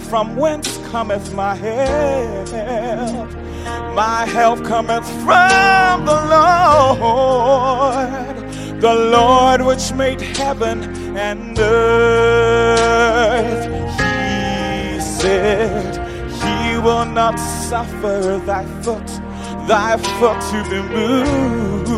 [0.09, 3.31] From whence cometh my help?
[3.95, 8.37] My help cometh from the Lord,
[8.81, 10.83] the Lord which made heaven
[11.17, 13.65] and earth.
[14.01, 15.95] He said,
[16.43, 19.07] He will not suffer thy foot,
[19.69, 21.89] thy foot to be moved.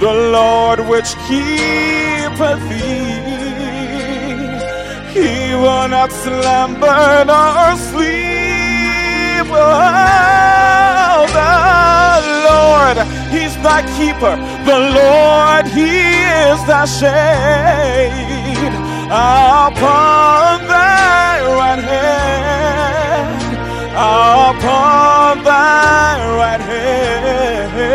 [0.00, 3.15] The Lord which keepeth thee
[5.16, 9.46] he will not slumber nor sleep.
[9.48, 11.54] Oh, the
[12.48, 12.96] Lord,
[13.32, 14.34] He's thy keeper.
[14.68, 15.92] The Lord, He
[16.48, 18.74] is thy shade
[19.08, 23.40] upon thy right hand.
[23.96, 27.86] Upon thy right hand.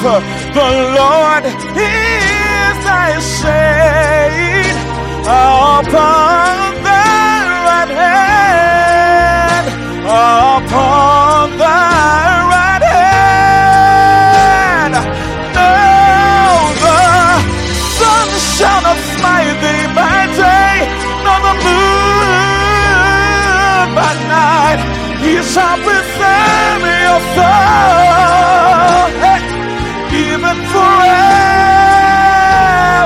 [0.06, 4.78] The Lord is thy shade
[5.26, 6.65] upon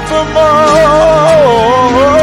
[0.09, 2.18] for more.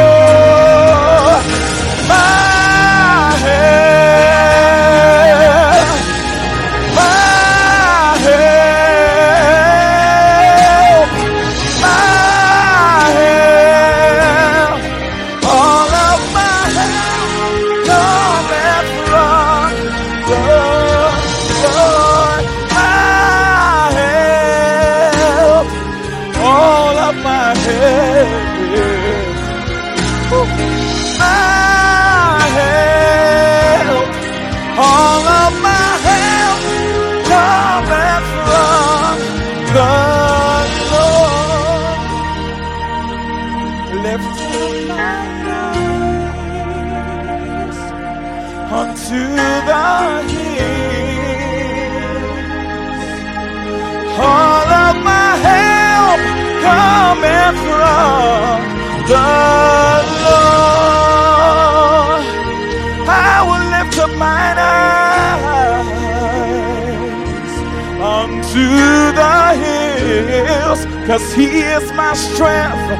[71.07, 72.91] Cause he is my strength.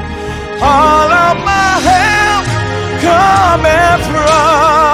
[0.62, 2.46] All of my help
[3.04, 4.87] coming from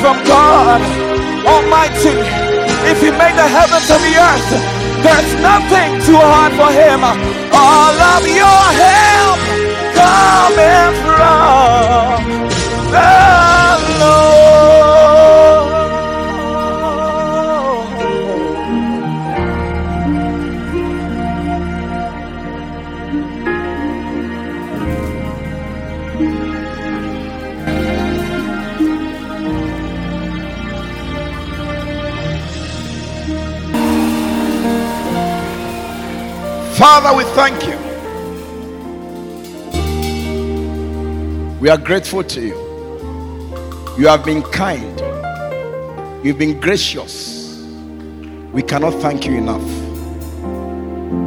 [0.00, 0.80] from God
[1.46, 2.16] Almighty.
[2.90, 4.50] If He made the heavens and the earth,
[5.04, 7.00] there's nothing too hard for Him.
[7.52, 9.40] All of your help
[9.96, 12.37] coming from
[36.78, 37.76] Father, we thank you.
[41.58, 42.56] We are grateful to you.
[43.98, 44.96] You have been kind,
[46.24, 47.64] you've been gracious.
[48.52, 49.64] We cannot thank you enough.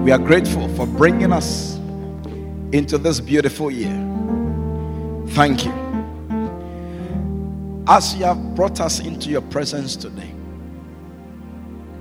[0.05, 1.75] We are grateful for bringing us
[2.71, 3.91] into this beautiful year.
[5.31, 5.73] Thank you.
[7.89, 10.33] As you have brought us into your presence today,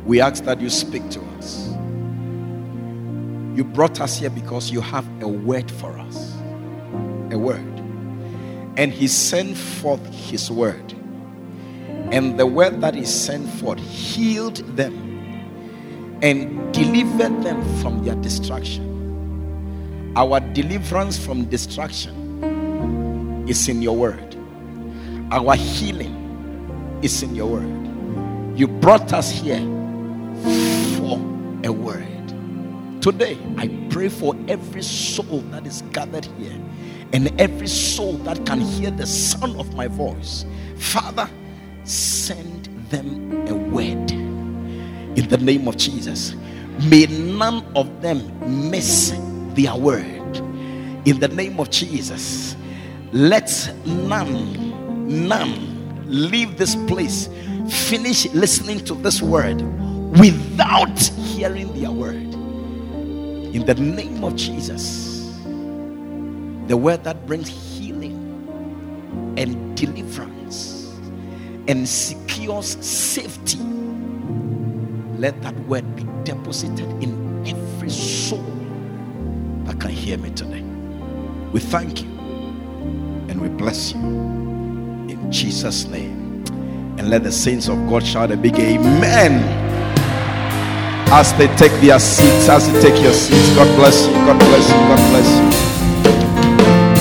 [0.06, 1.80] we ask that you speak to us.
[3.61, 6.35] You brought us here because you have a word for us.
[7.31, 7.61] A word.
[8.79, 10.95] And He sent forth His word.
[12.11, 14.95] And the word that He sent forth healed them
[16.23, 20.14] and delivered them from their destruction.
[20.17, 24.37] Our deliverance from destruction is in your word.
[25.33, 28.59] Our healing is in your word.
[28.59, 29.61] You brought us here
[30.97, 31.19] for
[31.62, 32.20] a word.
[33.00, 36.61] Today, I pray for every soul that is gathered here
[37.14, 40.45] and every soul that can hear the sound of my voice.
[40.76, 41.26] Father,
[41.85, 46.35] send them a word in the name of Jesus.
[46.90, 49.14] May none of them miss
[49.54, 50.37] their word
[51.07, 52.54] in the name of Jesus.
[53.12, 53.50] Let
[53.87, 57.30] none, none leave this place,
[57.88, 59.62] finish listening to this word
[60.19, 62.30] without hearing their word
[63.52, 65.35] in the name of Jesus.
[66.69, 68.14] The word that brings healing
[69.37, 70.97] and deliverance
[71.66, 73.59] and secures safety.
[75.19, 78.45] Let that word be deposited in every soul
[79.64, 80.62] that can hear me today.
[81.52, 82.09] We thank you
[83.28, 86.45] and we bless you in Jesus' name.
[86.99, 89.70] And let the saints of God shout a big amen
[91.12, 93.55] as they take their seats, as they take your seats.
[93.57, 94.12] God bless you.
[94.12, 94.76] God bless you.
[94.76, 95.61] God bless you.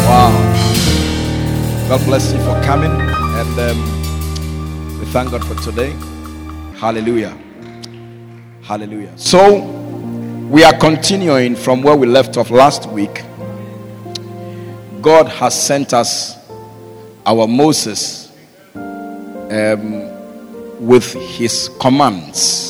[0.07, 0.33] Wow.
[1.87, 2.91] God bless you for coming.
[2.91, 5.91] And um, we thank God for today.
[6.79, 7.37] Hallelujah.
[8.63, 9.15] Hallelujah.
[9.15, 9.59] So,
[10.49, 13.23] we are continuing from where we left off last week.
[15.03, 16.35] God has sent us
[17.27, 18.31] our Moses
[18.73, 20.09] um,
[20.79, 22.68] with his commands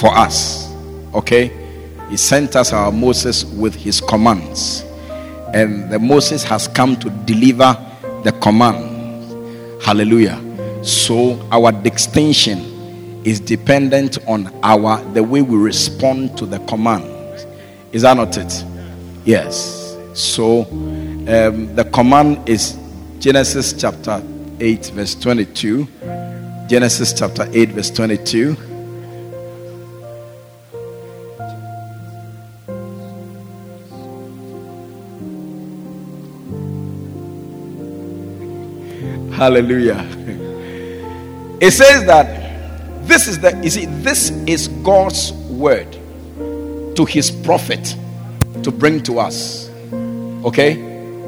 [0.00, 0.72] for us.
[1.14, 1.52] Okay?
[2.08, 4.84] He sent us our Moses with his commands.
[5.52, 7.76] And the Moses has come to deliver
[8.24, 9.82] the command.
[9.82, 10.40] Hallelujah.
[10.82, 12.58] So our distinction
[13.24, 17.04] is dependent on our the way we respond to the command.
[17.92, 18.64] Is that not it?
[19.24, 19.96] Yes.
[20.14, 22.78] So um, the command is
[23.18, 24.22] Genesis chapter
[24.60, 25.86] 8, verse 22.
[26.68, 28.69] Genesis chapter 8, verse 22.
[39.32, 40.06] Hallelujah.
[41.60, 45.90] It says that this is the you see, this is God's word
[46.96, 47.96] to his prophet
[48.62, 49.70] to bring to us.
[50.44, 50.74] Okay?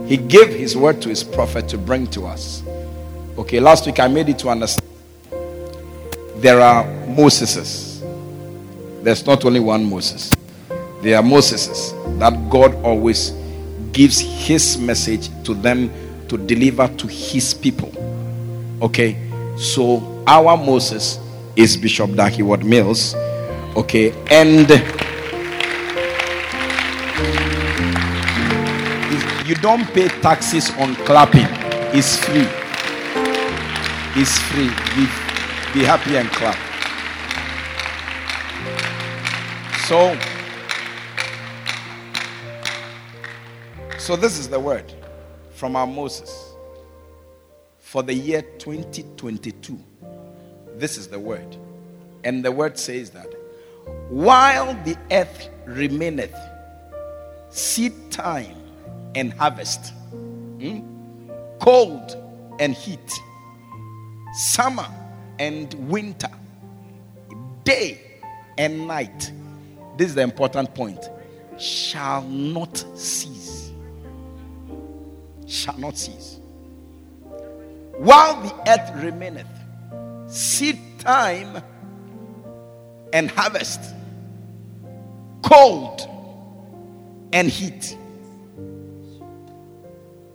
[0.07, 2.63] He gave his word to his prophet to bring to us.
[3.39, 4.89] Okay, last week I made it to understand
[6.37, 8.01] there are Moseses.
[9.03, 10.31] There's not only one Moses.
[11.01, 13.33] There are Moseses that God always
[13.93, 15.91] gives his message to them
[16.33, 17.93] to deliver to his people.
[18.81, 19.19] Okay,
[19.59, 21.19] so our Moses
[21.57, 23.15] is Bishop Dag Heward-Mills.
[23.77, 24.71] Okay, and
[29.47, 31.47] you don't pay taxes on clapping,
[31.93, 32.49] it's free.
[34.15, 34.71] It's free.
[34.97, 35.05] Be,
[35.75, 36.57] be happy and clap.
[39.87, 40.17] So,
[43.99, 44.95] so this is the word
[45.63, 46.57] from our Moses
[47.79, 49.79] for the year 2022.
[50.75, 51.57] This is the word.
[52.25, 53.33] And the word says that
[54.09, 56.35] while the earth remaineth,
[57.51, 58.57] seed time
[59.15, 60.81] and harvest, hmm?
[61.61, 62.17] cold
[62.59, 63.13] and heat,
[64.35, 64.89] summer
[65.39, 66.31] and winter,
[67.63, 68.01] day
[68.59, 69.31] and night.
[69.97, 71.09] This is the important point.
[71.57, 73.62] Shall not cease.
[75.53, 76.41] Shall not cease.
[77.99, 79.47] While the earth remaineth,
[80.27, 81.63] seed time
[83.13, 83.83] and harvest,
[85.43, 86.09] cold
[87.35, 87.99] and heat,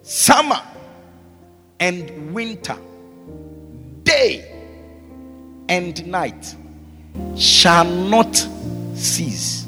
[0.04, 0.62] summer
[1.80, 2.78] and winter,
[4.04, 4.52] day
[5.68, 6.56] and night
[7.36, 8.36] shall not
[8.94, 9.66] cease.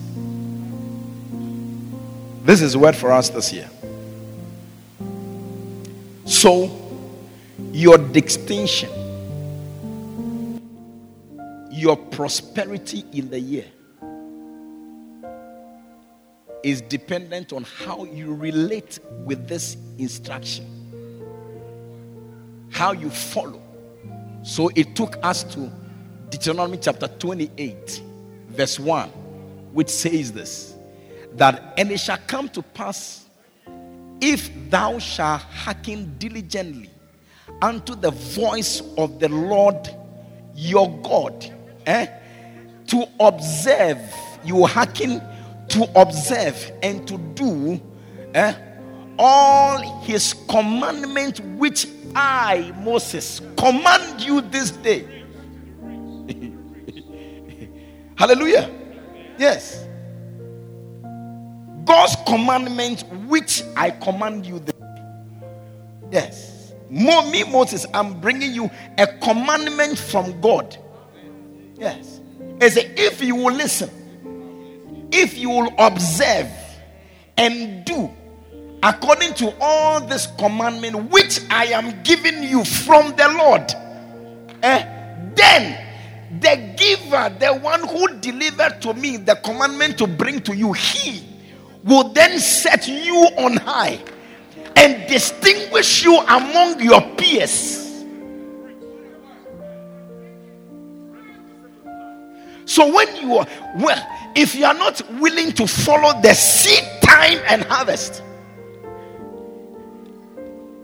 [2.43, 3.67] This is word for us this year.
[6.29, 6.69] So,
[7.71, 8.91] your distinction,
[11.71, 13.65] your prosperity in the year
[16.61, 20.67] is dependent on how you relate with this instruction,
[22.69, 23.63] how you follow.
[24.43, 25.71] So it took us to
[26.29, 28.03] Deuteronomy chapter 28,
[28.49, 29.09] verse 1,
[29.73, 30.75] which says this
[31.37, 33.28] that and it shall come to pass
[34.21, 36.89] if thou shalt hearken diligently
[37.61, 39.89] unto the voice of the Lord
[40.55, 41.53] your God,
[41.85, 42.07] eh,
[42.87, 43.99] to observe,
[44.43, 45.21] you hearken
[45.69, 47.79] to observe and to do
[48.33, 48.53] eh,
[49.17, 55.25] all his commandments which I, Moses, command you this day.
[58.15, 58.69] Hallelujah.
[59.37, 59.85] Yes.
[61.89, 64.73] God's commandment which I command you day.
[66.11, 66.71] Yes.
[66.87, 68.69] Me, Moses, I'm bringing you
[68.99, 70.77] a commandment from God.
[71.79, 72.19] Yes.
[72.61, 73.89] It's a, if you will listen,
[75.11, 76.51] if you will observe
[77.37, 78.11] and do
[78.83, 83.73] according to all this commandment which I am giving you from the Lord,
[84.61, 90.55] eh, then the giver, the one who delivered to me the commandment to bring to
[90.55, 91.28] you, he
[91.83, 93.99] will then set you on high
[94.75, 97.77] and distinguish you among your peers.
[102.65, 107.39] So when you are well, if you are not willing to follow the seed time
[107.47, 108.21] and harvest,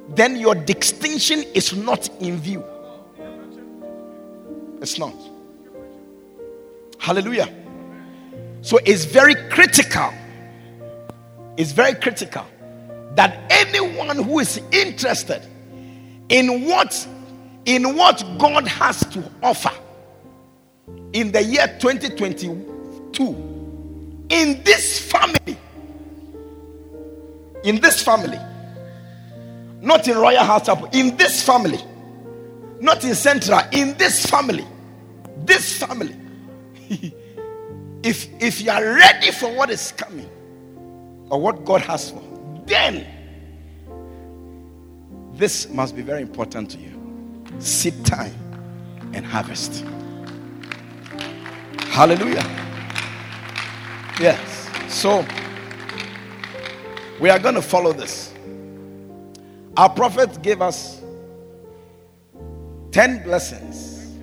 [0.10, 2.64] then your distinction is not in view.
[4.82, 5.14] It's not.
[6.98, 7.50] Hallelujah.
[8.62, 10.12] So it's very critical.
[11.58, 12.46] It's very critical
[13.16, 15.42] that anyone who is interested
[16.30, 17.08] in what
[17.66, 19.72] in what God has to offer
[21.14, 25.58] in the year 2022 in this family
[27.64, 28.38] in this family
[29.86, 31.80] not in Royal House Chapel, in this family,
[32.80, 34.66] not in Central, in this family,
[35.46, 36.16] this family.
[38.04, 40.30] if if you are ready for what is coming
[41.30, 42.24] or what God has for,
[42.66, 43.06] then
[45.34, 46.92] this must be very important to you.
[47.60, 48.34] Seed time
[49.14, 49.86] and harvest.
[51.90, 52.44] Hallelujah.
[54.20, 54.70] Yes.
[54.88, 55.26] So
[57.20, 58.34] we are going to follow this.
[59.78, 61.02] Our prophet gave us
[62.92, 64.14] 10 blessings.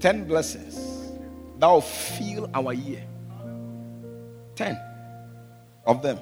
[0.00, 0.76] 10 blessings
[1.58, 3.04] that will fill our year.
[4.56, 4.93] 10
[5.86, 6.18] of them.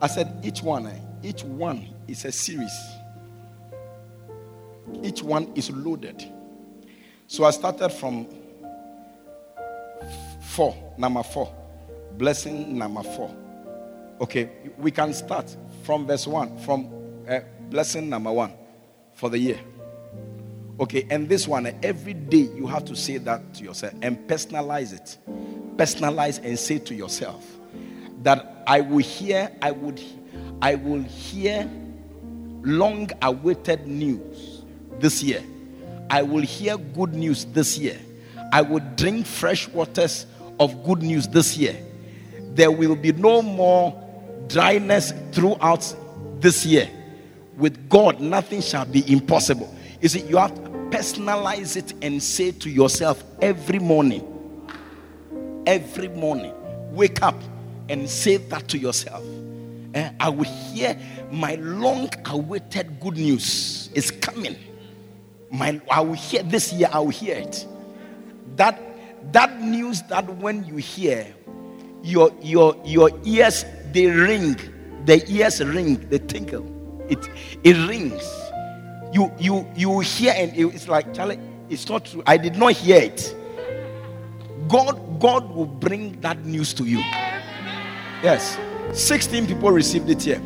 [0.00, 2.72] I said each one, eh, each one is a series.
[5.02, 6.24] Each one is loaded.
[7.26, 8.26] So I started from
[10.42, 11.54] four, number four.
[12.16, 13.34] Blessing number four.
[14.20, 16.90] Okay, we can start from verse one, from
[17.28, 18.52] uh, blessing number one
[19.12, 19.60] for the year.
[20.78, 24.92] Okay, and this one, every day you have to say that to yourself and personalize
[24.92, 25.18] it.
[25.76, 27.59] Personalize and say to yourself
[28.22, 30.00] that I will hear, I would,
[30.62, 31.70] I will hear
[32.62, 34.62] long awaited news
[34.98, 35.42] this year.
[36.10, 37.98] I will hear good news this year.
[38.52, 40.26] I will drink fresh waters
[40.58, 41.76] of good news this year.
[42.54, 43.96] There will be no more
[44.48, 45.94] dryness throughout
[46.40, 46.90] this year
[47.60, 49.72] with God, nothing shall be impossible.
[50.00, 50.60] You see, you have to
[50.90, 54.26] personalize it and say to yourself every morning,
[55.66, 56.54] every morning,
[56.90, 57.36] wake up
[57.90, 59.24] and say that to yourself.
[59.94, 60.96] Eh, I will hear
[61.32, 64.56] my long awaited good news is coming.
[65.50, 67.66] My, I will hear this year, I will hear it.
[68.56, 68.80] That
[69.32, 71.26] that news that when you hear,
[72.02, 74.56] your your your ears they ring,
[75.04, 76.64] the ears ring, they tinkle
[77.10, 77.28] it
[77.64, 78.22] it rings.
[79.12, 82.22] You you you hear and it's like Charlie, it's not true.
[82.26, 83.34] I did not hear it.
[84.68, 87.02] God God will bring that news to you.
[88.22, 88.58] Yes,
[88.92, 90.42] 16 people received it here.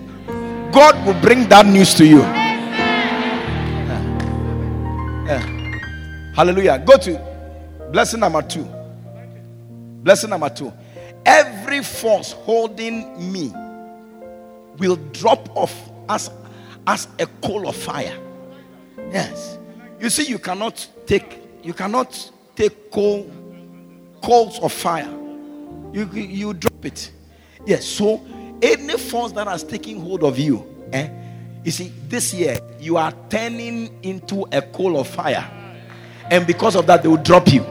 [0.71, 2.21] God will bring that news to you.
[2.21, 4.03] Yeah.
[5.27, 6.33] Yeah.
[6.35, 6.79] Hallelujah.
[6.79, 8.65] Go to blessing number two.
[10.05, 10.73] Blessing number two.
[11.27, 13.53] Every force holding me
[14.79, 16.31] will drop off as
[16.87, 18.17] as a coal of fire.
[19.11, 19.59] Yes.
[19.99, 23.31] You see, you cannot take you cannot take coal
[24.23, 25.11] coals of fire.
[25.93, 27.11] You you drop it.
[27.67, 27.85] Yes.
[27.85, 28.25] So
[28.63, 31.09] any force that has taken hold of you, eh?
[31.65, 35.49] You see, this year you are turning into a coal of fire,
[36.31, 37.65] and because of that, they will drop you.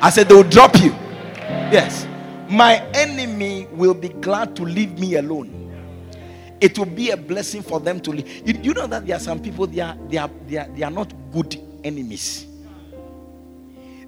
[0.00, 0.90] I said they will drop you.
[1.72, 2.06] Yes.
[2.48, 5.56] My enemy will be glad to leave me alone
[6.60, 8.26] it will be a blessing for them to live.
[8.46, 10.82] You, you, know that there are some people they are they are they are they
[10.82, 12.46] are not good enemies.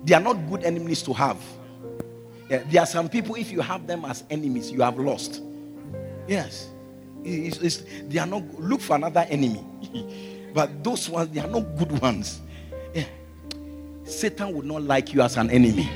[0.04, 1.38] They are not good enemies to have.
[2.48, 5.42] Yeah, there are some people, if you have them as enemies, you have lost.
[6.26, 6.70] Yes.
[7.24, 9.64] It's, it's, they are not look for another enemy.
[10.54, 12.40] but those ones, they are not good ones.
[12.94, 13.04] Yeah.
[14.04, 15.90] Satan would not like you as an enemy.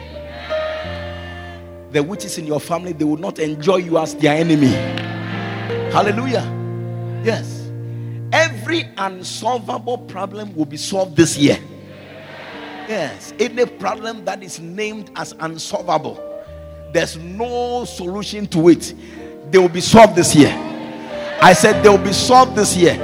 [1.92, 4.72] The witches in your family, they will not enjoy you as their enemy.
[5.92, 6.42] Hallelujah.
[7.24, 7.70] Yes.
[8.32, 11.58] Every unsolvable problem will be solved this year.
[12.88, 13.34] Yes.
[13.38, 16.31] Any problem that is named as unsolvable,
[16.92, 18.94] there's no solution to it.
[19.50, 20.52] They will be solved this year.
[21.40, 22.94] I said they will be solved this year.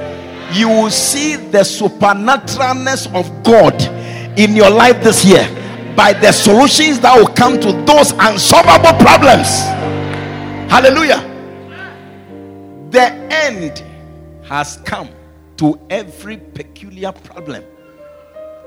[0.52, 3.80] You will see the supernaturalness of God
[4.38, 5.46] in your life this year
[5.96, 9.48] by the solutions that will come to those unsolvable problems.
[10.70, 11.24] Hallelujah.
[12.90, 13.82] The end
[14.44, 15.08] has come
[15.56, 17.64] to every peculiar problem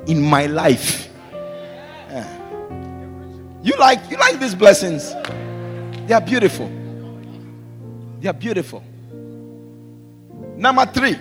[0.07, 1.09] in my life.
[2.09, 2.90] Yeah.
[3.63, 5.13] You like you like these blessings?
[6.07, 6.69] They are beautiful.
[8.19, 8.83] They are beautiful.
[10.57, 11.15] Number 3.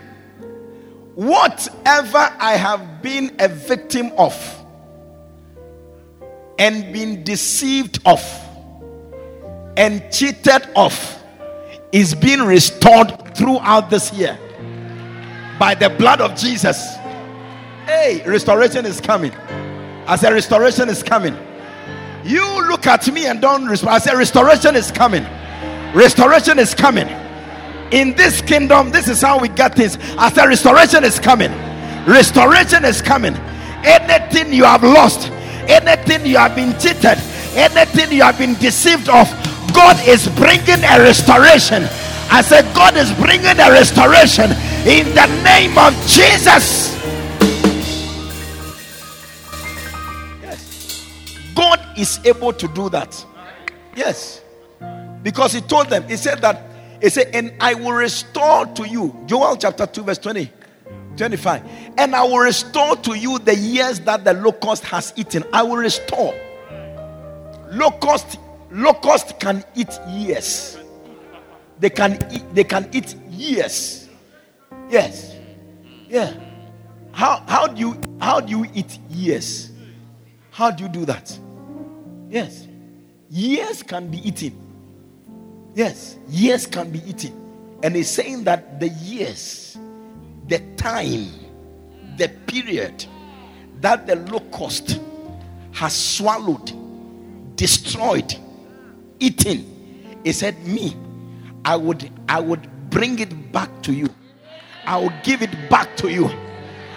[1.14, 4.34] Whatever I have been a victim of
[6.58, 8.22] and been deceived of
[9.76, 11.18] and cheated of
[11.92, 14.38] is being restored throughout this year
[15.58, 16.96] by the blood of Jesus.
[17.86, 19.32] Hey, restoration is coming.
[20.06, 21.36] I said, restoration is coming.
[22.24, 23.94] You look at me and don't respond.
[23.94, 25.24] I said, restoration is coming.
[25.94, 27.08] Restoration is coming.
[27.90, 29.98] In this kingdom, this is how we get things.
[30.18, 31.50] I said, restoration is coming.
[32.06, 33.34] Restoration is coming.
[33.84, 35.30] Anything you have lost,
[35.68, 37.18] anything you have been cheated,
[37.56, 39.26] anything you have been deceived of,
[39.74, 41.84] God is bringing a restoration.
[42.30, 44.52] I said, God is bringing a restoration
[44.86, 46.99] in the name of Jesus.
[52.00, 53.24] Is able to do that.
[53.94, 54.42] Yes.
[55.22, 56.64] Because he told them, he said that,
[57.02, 60.50] he said, and I will restore to you, Joel chapter 2, verse 20.
[61.16, 61.62] 25
[61.98, 65.42] and i will restore to you the years that the locust has eaten.
[65.52, 66.32] I will restore.
[67.72, 68.38] Locust
[68.70, 70.78] locust can eat years.
[71.80, 74.08] They can eat they can eat years.
[74.88, 75.36] Yes.
[76.08, 76.32] Yeah.
[77.12, 79.72] How how do you how do you eat years?
[80.52, 81.38] How do you do that
[82.30, 82.66] yes.
[83.28, 84.56] Years can be eaten.
[85.74, 86.16] Yes.
[86.28, 87.78] Years can be eaten.
[87.82, 89.78] And he's saying that the years
[90.48, 91.28] the time
[92.16, 93.06] the period
[93.80, 95.00] that the locust
[95.72, 96.72] has swallowed
[97.56, 98.34] destroyed
[99.20, 99.64] eaten
[100.24, 100.96] he said me
[101.64, 104.08] i would i would bring it back to you.
[104.84, 106.28] I will give it back to you.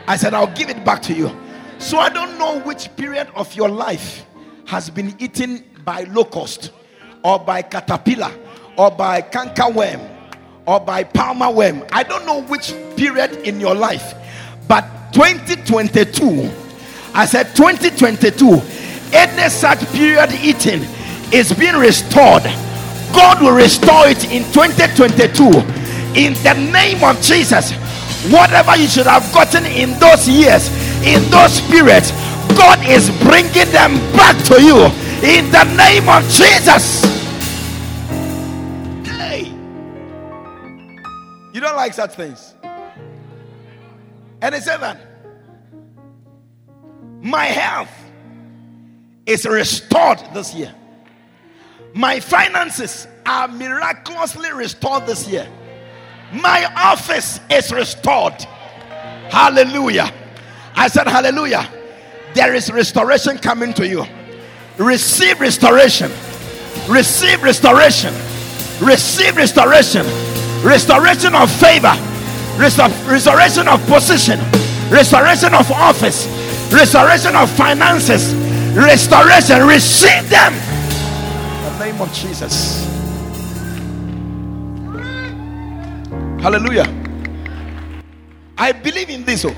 [0.07, 1.29] I said i'll give it back to you.
[1.77, 4.25] So i don't know which period of your life
[4.65, 6.71] has been eaten by locust
[7.23, 8.31] or by caterpillar
[8.77, 10.09] or by cankerworm
[10.65, 11.83] or by palmer worm.
[11.91, 14.13] I don't know which period in your life
[14.67, 16.49] but 2022
[17.13, 18.61] i said 2022
[19.13, 20.81] any such period eating
[21.31, 22.43] is being restored.
[23.13, 25.45] God will restore it in 2022
[26.15, 27.73] in the name of jesus
[28.31, 30.69] whatever you should have gotten in those years
[31.03, 32.11] in those periods
[32.55, 34.85] god is bringing them back to you
[35.27, 37.03] in the name of jesus
[39.05, 39.51] hey
[41.53, 42.53] you don't like such things
[44.41, 44.99] and he said that
[47.21, 47.89] my health
[49.25, 50.73] is restored this year.
[51.93, 55.47] My finances are miraculously restored this year.
[56.33, 58.41] My office is restored.
[59.29, 60.11] Hallelujah.
[60.75, 61.67] I said, Hallelujah.
[62.33, 64.05] There is restoration coming to you.
[64.77, 66.11] Receive restoration.
[66.89, 68.13] Receive restoration.
[68.81, 70.05] Receive restoration.
[70.63, 71.93] Restoration of favor.
[72.57, 74.39] Restor- restoration of position.
[74.89, 76.27] Restoration of office.
[76.71, 78.33] Restoration of finances
[78.75, 79.65] restoration.
[79.67, 80.53] Receive them.
[80.53, 83.02] In the name of Jesus.
[86.43, 86.93] Hallelujah.
[88.57, 89.45] I believe in this.
[89.45, 89.55] Oh.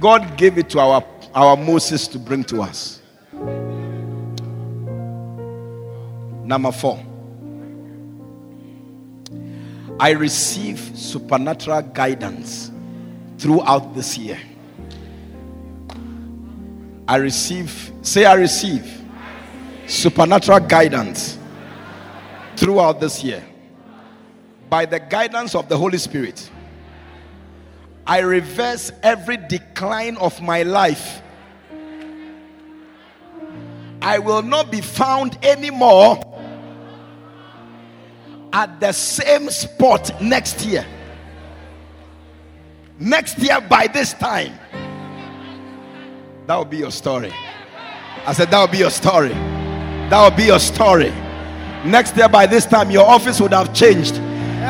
[0.00, 3.02] God gave it to our, our Moses to bring to us.
[6.46, 7.04] Number four.
[10.00, 12.70] I receive supernatural guidance
[13.36, 14.40] throughout this year.
[17.06, 19.02] I receive, say, I receive
[19.86, 21.36] supernatural guidance
[22.56, 23.44] throughout this year
[24.68, 26.50] by the guidance of the Holy Spirit.
[28.06, 31.22] I reverse every decline of my life.
[34.00, 36.18] I will not be found anymore
[38.52, 40.86] at the same spot next year.
[42.98, 44.58] Next year, by this time,
[46.46, 47.32] that will be your story.
[48.26, 49.28] I said, That will be your story.
[49.28, 51.10] That will be your story.
[51.84, 54.16] Next year, by this time, your office would have changed.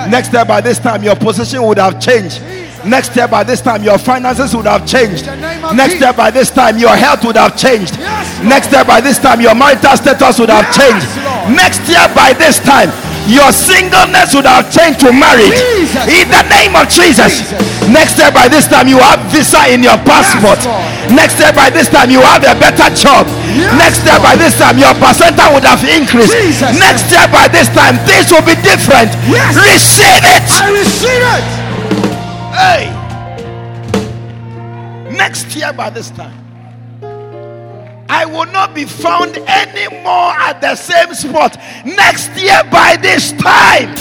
[0.06, 2.40] Next year, by this time, your position would have changed.
[2.86, 5.26] Next year, by this time, your finances would have changed.
[5.74, 7.98] Next year, by this time, your health would have changed.
[8.44, 11.06] Next year, by this time, your marital status would have changed.
[11.56, 12.90] Next year, by this time,
[13.28, 15.52] your singleness would have changed to marriage
[16.08, 17.52] in the name of Jesus.
[17.92, 20.64] Next year, by this time, you have visa in your passport.
[21.12, 23.28] Next year, by this time, you have a better job.
[23.76, 26.32] Next year, by this time, your percentage would have increased.
[26.80, 29.12] Next year, by this time, things will be different.
[29.28, 29.56] Yes.
[29.60, 30.48] Receive it.
[30.48, 31.44] I receive it.
[32.56, 32.88] Hey.
[35.16, 36.47] Next year, by this time.
[38.08, 43.94] I will not be found anymore at the same spot next year by this time.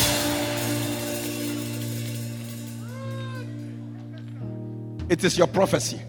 [5.10, 6.02] It is your prophecy.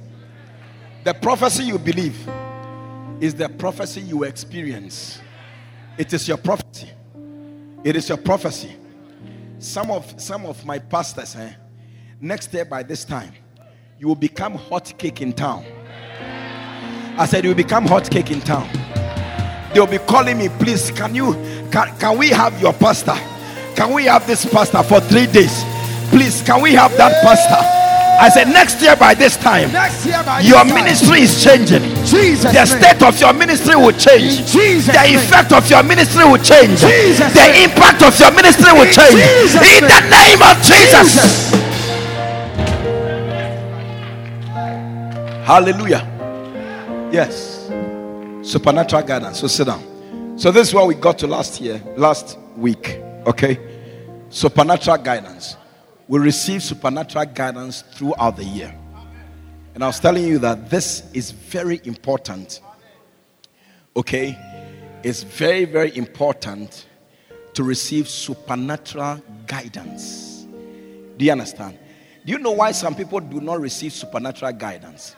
[1.04, 2.16] The prophecy you believe
[3.20, 5.20] is the prophecy you experience.
[5.96, 6.90] It is your prophecy.
[7.84, 8.76] It is your prophecy.
[9.58, 11.52] Some of some of my pastors, eh,
[12.20, 13.32] next year by this time,
[13.98, 15.64] you will become hot cake in town.
[17.18, 18.68] I said, You become hot cake in town.
[19.74, 21.34] They'll be calling me, please, can you
[21.70, 23.16] can, can we have your pastor?
[23.74, 25.64] Can we have this pastor for three days?
[26.10, 27.58] Please, can we have that pastor?
[28.20, 29.86] I said, next year by this time, by
[30.40, 31.82] your this time, ministry is changing.
[32.06, 32.66] Jesus' the name.
[32.66, 34.42] state of your ministry will change.
[34.50, 35.18] The name.
[35.18, 36.80] effect of your ministry will change.
[36.80, 37.70] Jesus' the name.
[37.70, 39.18] impact of your ministry will In change.
[39.18, 41.14] Jesus' In the name of Jesus.
[41.14, 41.54] Jesus.
[45.46, 46.17] Hallelujah.
[47.10, 47.66] Yes.
[48.42, 49.40] Supernatural guidance.
[49.40, 50.38] So sit down.
[50.38, 53.00] So this is what we got to last year, last week.
[53.26, 53.58] Okay.
[54.28, 55.56] Supernatural guidance.
[56.06, 58.74] We receive supernatural guidance throughout the year.
[59.74, 62.60] And I was telling you that this is very important.
[63.96, 64.38] Okay.
[65.02, 66.86] It's very, very important
[67.54, 70.46] to receive supernatural guidance.
[71.16, 71.78] Do you understand?
[72.24, 75.16] Do you know why some people do not receive supernatural guidance?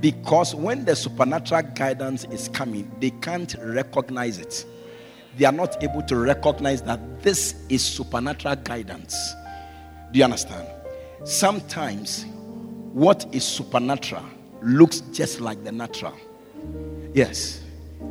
[0.00, 4.64] Because when the supernatural guidance is coming, they can't recognize it.
[5.36, 9.34] They are not able to recognize that this is supernatural guidance.
[10.12, 10.68] Do you understand?
[11.24, 12.26] Sometimes
[12.92, 14.24] what is supernatural
[14.62, 16.14] looks just like the natural.
[17.12, 17.60] Yes.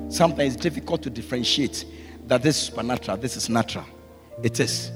[0.10, 1.86] Sometimes it's difficult to differentiate
[2.28, 3.86] that this is supernatural, this is natural.
[4.42, 4.92] It is.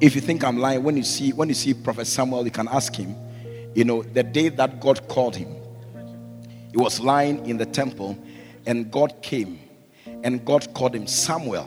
[0.00, 2.68] If you think I'm lying, when you see when you see Prophet Samuel, you can
[2.68, 3.14] ask him,
[3.74, 5.54] you know, the day that God called him,
[6.72, 8.18] he was lying in the temple,
[8.66, 9.60] and God came,
[10.24, 11.66] and God called him Samuel.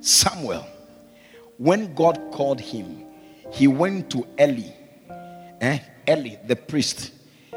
[0.00, 0.66] Samuel.
[1.56, 3.04] When God called him,
[3.52, 4.70] he went to Eli.
[5.60, 5.78] Eh?
[6.08, 7.12] Eli, the priest.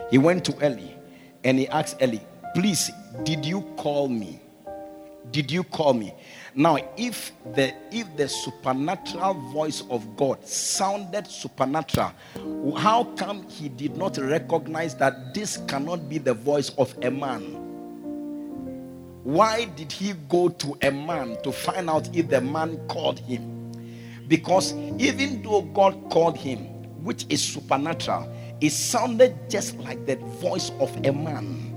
[0.09, 0.91] He went to Eli
[1.43, 2.19] and he asked Eli,
[2.53, 2.91] Please,
[3.23, 4.41] did you call me?
[5.31, 6.13] Did you call me?
[6.53, 12.11] Now, if the if the supernatural voice of God sounded supernatural,
[12.77, 17.41] how come he did not recognize that this cannot be the voice of a man?
[19.23, 23.71] Why did he go to a man to find out if the man called him?
[24.27, 26.59] Because even though God called him,
[27.03, 28.27] which is supernatural,
[28.59, 31.69] it sounded just like the voice of a man.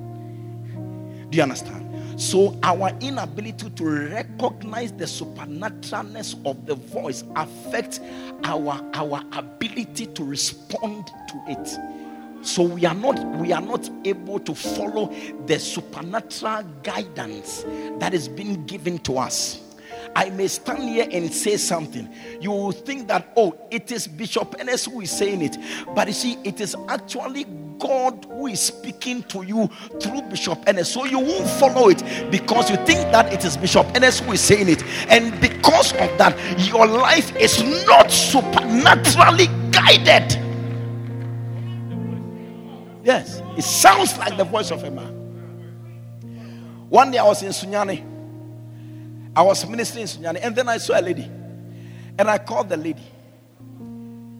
[1.30, 1.83] Do you understand?
[2.16, 8.00] So, our inability to recognize the supernaturalness of the voice affects
[8.44, 11.78] our, our ability to respond to it.
[12.44, 15.10] So we are not we are not able to follow
[15.46, 17.64] the supernatural guidance
[17.98, 19.62] that is being given to us.
[20.14, 22.08] I may stand here and say something.
[22.40, 25.56] You will think that, oh, it is Bishop Ennis who is saying it.
[25.94, 27.46] But you see, it is actually
[27.78, 29.68] God who is speaking to you
[30.00, 30.92] through Bishop Ennis.
[30.92, 34.40] So you won't follow it because you think that it is Bishop Ennis who is
[34.40, 34.82] saying it.
[35.08, 40.38] And because of that, your life is not supernaturally guided.
[43.04, 45.12] Yes, it sounds like the voice of a man.
[46.88, 48.12] One day I was in Sunyani.
[49.36, 51.30] I was ministering in Sunyani, and then I saw a lady.
[52.18, 53.02] And I called the lady.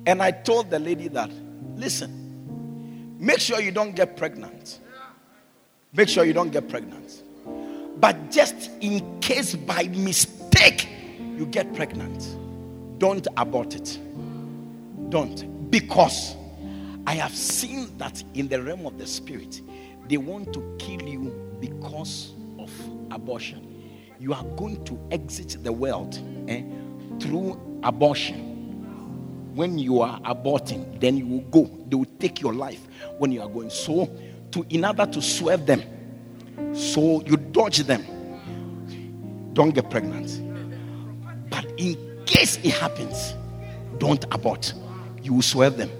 [0.06, 1.30] And I told the lady that,
[1.74, 2.23] listen,
[3.18, 4.80] make sure you don't get pregnant.
[5.92, 7.22] Make sure you don't get pregnant.
[8.00, 10.88] But just in case by mistake
[11.36, 12.36] you get pregnant,
[12.98, 13.98] don't abort it.
[15.08, 15.70] Don't.
[15.70, 16.36] Because
[17.06, 19.60] I have seen that in the realm of the spirit,
[20.08, 22.70] they want to kill you because of
[23.10, 23.70] abortion.
[24.18, 26.62] You are going to exit the world eh,
[27.20, 28.53] through abortion.
[29.54, 31.70] When you are aborting, then you will go.
[31.86, 32.80] They will take your life
[33.18, 33.70] when you are going.
[33.70, 34.10] So,
[34.50, 35.82] to in order to swerve them,
[36.74, 38.04] so you dodge them.
[39.52, 40.42] Don't get pregnant.
[41.48, 43.34] But in case it happens,
[43.98, 44.74] don't abort.
[45.22, 45.90] You will swerve them.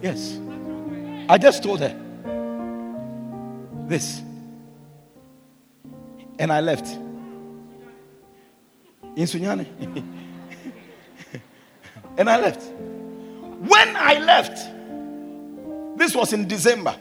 [0.00, 0.38] Yes.
[1.28, 1.94] I just told her
[3.88, 4.22] this.
[6.38, 6.86] And I left.
[9.16, 10.14] In Sunyani.
[12.18, 12.62] and I left.
[13.60, 14.58] When I left,
[15.98, 16.92] this was in December.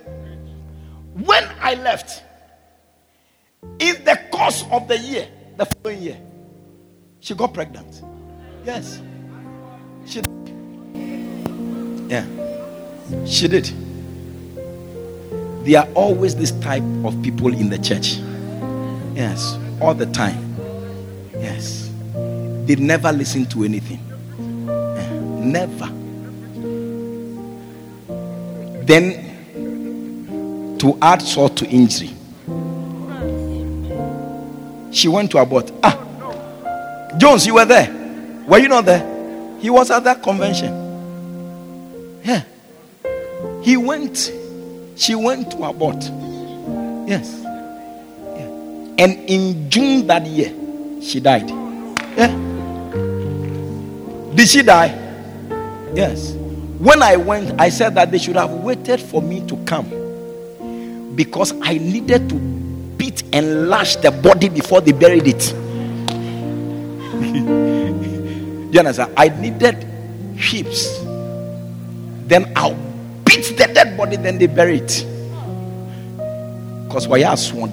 [1.14, 2.24] When I left,
[3.80, 5.28] in the course of the year,
[5.58, 6.18] the following year,
[7.20, 8.04] she got pregnant.
[8.64, 9.02] Yes.
[10.06, 10.22] She
[12.08, 12.26] Yeah.
[13.26, 13.72] She did.
[15.66, 18.18] There are always this type of people in the church.
[19.16, 20.56] Yes, all the time.
[21.34, 21.92] Yes.
[22.66, 24.07] They never listen to anything.
[25.48, 25.88] Never.
[28.84, 29.24] Then,
[30.80, 32.12] to add salt to injury,
[34.92, 35.72] she went to abort.
[35.84, 35.98] Ah,
[37.18, 37.90] Jones, you were there.
[38.46, 39.58] Were you not there?
[39.60, 42.20] He was at that convention.
[42.24, 42.44] Yeah.
[43.64, 44.32] He went,
[44.98, 46.04] she went to abort.
[47.08, 47.40] Yes.
[47.42, 48.50] Yeah.
[49.00, 50.54] And in June that year,
[51.02, 51.50] she died.
[52.18, 52.36] Yeah.
[54.36, 55.07] Did she die?
[55.96, 56.34] Yes.
[56.80, 59.98] When I went, I said that they should have waited for me to come.
[61.18, 65.52] because I needed to beat and lash the body before they buried it.
[68.72, 69.14] you understand?
[69.18, 69.84] I needed
[70.36, 71.00] whips.
[72.28, 72.76] Then I'll
[73.26, 75.04] beat the dead body, then they bury it.
[76.88, 77.72] Because why are swan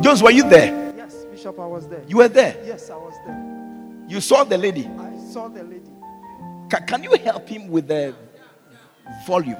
[0.00, 0.77] Jones, were you there?
[1.48, 2.02] Bishop, I was there.
[2.06, 2.56] You were there?
[2.66, 4.04] Yes, I was there.
[4.06, 4.86] You saw the lady?
[4.98, 5.90] I saw the lady.
[6.70, 8.14] Ca- can you help him with the
[9.26, 9.56] volume?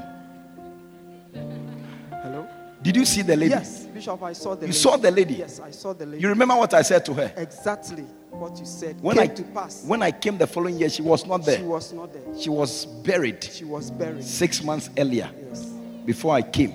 [2.22, 2.46] Hello?
[2.82, 3.50] Did you see the lady?
[3.50, 4.72] Yes, Bishop, I saw the You lady.
[4.78, 5.34] saw the lady?
[5.34, 6.20] Yes, I saw the lady.
[6.22, 7.32] You remember what I said to her?
[7.36, 9.84] exactly what you said When came I to pass.
[9.86, 11.56] when I came the following year, she was not there.
[11.58, 12.38] she was not there.
[12.38, 14.22] She was buried She was buried.
[14.22, 15.64] six months earlier Yes.
[16.04, 16.74] before I came.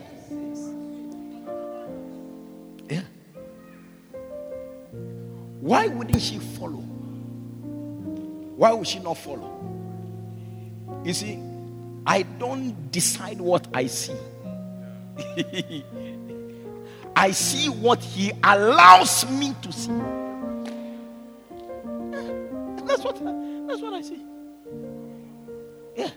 [5.63, 6.81] Why wouldn't she follow?
[8.57, 9.49] Why would she not follow?
[11.05, 11.39] You see,
[12.05, 14.17] I don't decide what I see.
[17.15, 19.93] I see what he allows me to see.
[22.85, 23.23] That's what
[23.65, 24.21] that's what I see.
[25.95, 26.09] Yeah.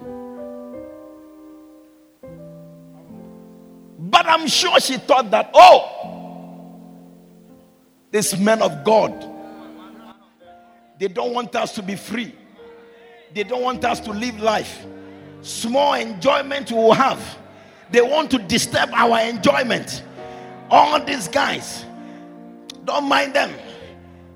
[3.96, 6.82] But I'm sure she thought that, oh,
[8.10, 9.35] this man of God,
[10.98, 12.34] they don't want us to be free.
[13.34, 14.86] They don't want us to live life.
[15.42, 17.38] Small enjoyment we will have.
[17.90, 20.02] They want to disturb our enjoyment.
[20.70, 21.84] All these guys,
[22.84, 23.52] don't mind them.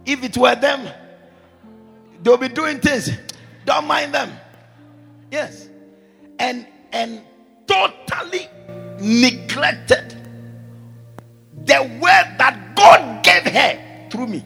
[0.06, 0.88] If it were them,
[2.22, 3.10] they'll be doing things.
[3.64, 4.30] Don't mind them.
[5.30, 5.68] Yes.
[6.38, 7.22] And and
[7.66, 8.48] totally
[9.00, 10.16] neglected
[11.64, 14.44] the word that God gave her through me.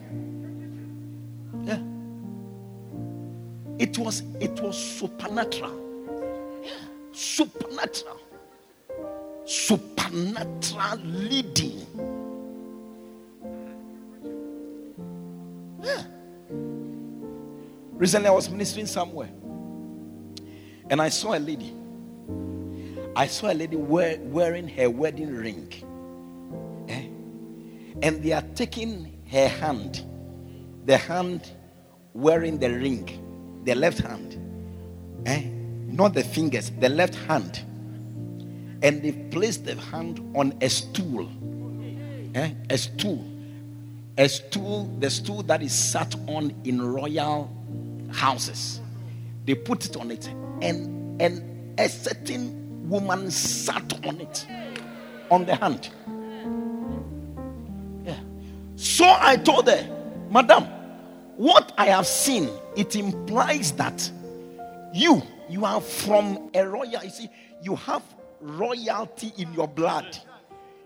[3.79, 5.81] It was it was supernatural.
[7.11, 8.19] Supernatural.
[9.45, 11.85] Supernatural leading.
[15.83, 16.03] Yeah.
[17.93, 19.29] Recently I was ministering somewhere
[20.89, 21.73] and I saw a lady.
[23.15, 25.71] I saw a lady wear, wearing her wedding ring.
[26.89, 27.07] Eh?
[28.01, 30.03] And they are taking her hand,
[30.85, 31.49] the hand
[32.13, 33.07] wearing the ring,
[33.65, 34.37] the left hand,
[35.25, 35.43] eh?
[35.87, 37.61] not the fingers, the left hand.
[38.81, 41.27] And they placed the hand on a stool.
[42.35, 42.51] Eh?
[42.69, 43.25] A stool.
[44.17, 47.51] A stool, the stool that is sat on in royal
[48.11, 48.81] houses.
[49.45, 50.27] They put it on it,
[50.61, 54.45] and, and a certain woman sat on it,
[55.29, 55.89] on the hand.
[58.05, 58.19] Yeah.
[58.75, 59.87] So I told her,
[60.29, 60.65] Madam,
[61.35, 64.11] what I have seen, it implies that
[64.93, 67.29] you, you are from a royal, you see,
[67.61, 68.03] you have
[68.41, 70.17] royalty in your blood.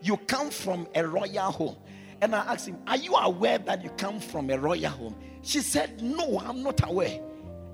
[0.02, 1.75] You come from a royal home.
[2.21, 5.15] And I asked him, Are you aware that you come from a royal home?
[5.41, 7.19] She said, No, I'm not aware.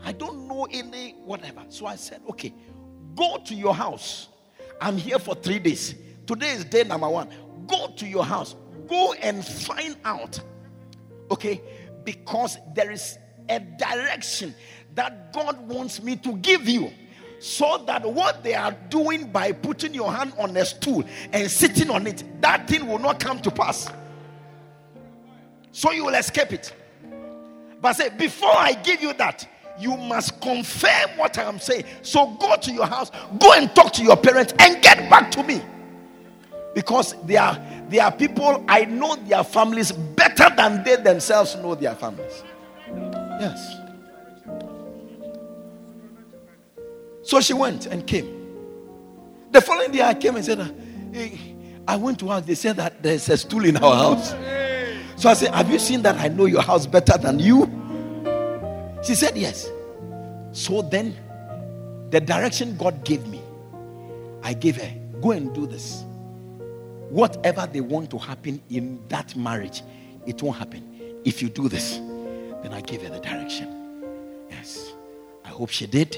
[0.03, 1.63] I don't know any whatever.
[1.69, 2.53] So I said, Okay,
[3.15, 4.29] go to your house.
[4.81, 5.95] I'm here for three days.
[6.27, 7.29] Today is day number one.
[7.67, 8.55] Go to your house.
[8.87, 10.39] Go and find out.
[11.31, 11.61] Okay,
[12.03, 13.17] because there is
[13.49, 14.53] a direction
[14.95, 16.91] that God wants me to give you.
[17.39, 21.89] So that what they are doing by putting your hand on a stool and sitting
[21.89, 23.89] on it, that thing will not come to pass.
[25.71, 26.73] So you will escape it.
[27.81, 31.83] But say, before I give you that, you must confirm what I am saying.
[32.01, 35.43] So go to your house, go and talk to your parents, and get back to
[35.43, 35.61] me.
[36.73, 41.75] Because they are, they are people, I know their families better than they themselves know
[41.75, 42.43] their families.
[43.39, 43.77] Yes.
[47.23, 48.31] So she went and came.
[49.51, 50.69] The following day, I came and said, ah,
[51.13, 51.37] eh,
[51.87, 52.45] I went to house.
[52.45, 54.33] They said that there's a stool in our house.
[55.17, 57.65] So I said, Have you seen that I know your house better than you?
[59.03, 59.69] She said, Yes.
[60.51, 61.15] So then,
[62.11, 63.41] the direction God gave me,
[64.43, 64.91] I gave her,
[65.21, 66.03] Go and do this.
[67.09, 69.83] Whatever they want to happen in that marriage,
[70.25, 70.83] it won't happen.
[71.23, 71.99] If you do this,
[72.65, 73.67] then I gave her the direction.
[74.49, 74.93] Yes.
[75.43, 76.17] I hope she did.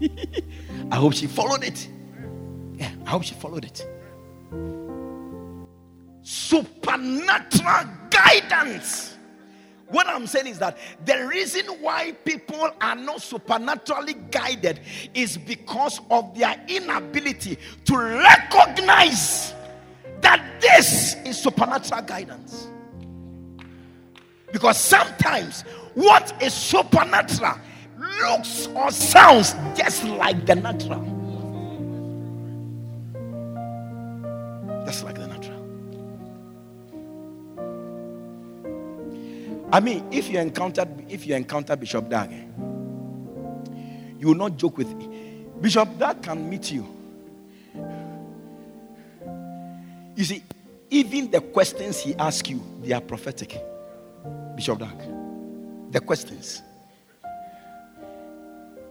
[0.90, 1.88] I hope she followed it.
[2.74, 3.86] Yeah, I hope she followed it.
[6.22, 9.16] Supernatural guidance.
[9.86, 14.80] What I'm saying is that the reason why people are not supernaturally guided
[15.14, 19.54] is because of their inability to recognize
[20.20, 22.70] that this is supernatural guidance.
[24.54, 25.62] Because sometimes
[25.94, 27.58] what is supernatural
[27.98, 31.02] looks or sounds just like the natural.
[34.86, 35.60] Just like the natural.
[39.72, 42.44] I mean, if you encounter if you encounter Bishop Dag, eh,
[44.20, 45.50] you will not joke with him.
[45.60, 46.86] Bishop Dag can meet you.
[50.14, 50.44] You see,
[50.90, 53.60] even the questions he asks you, they are prophetic.
[54.54, 54.96] Bishop Dag.
[55.90, 56.62] The questions.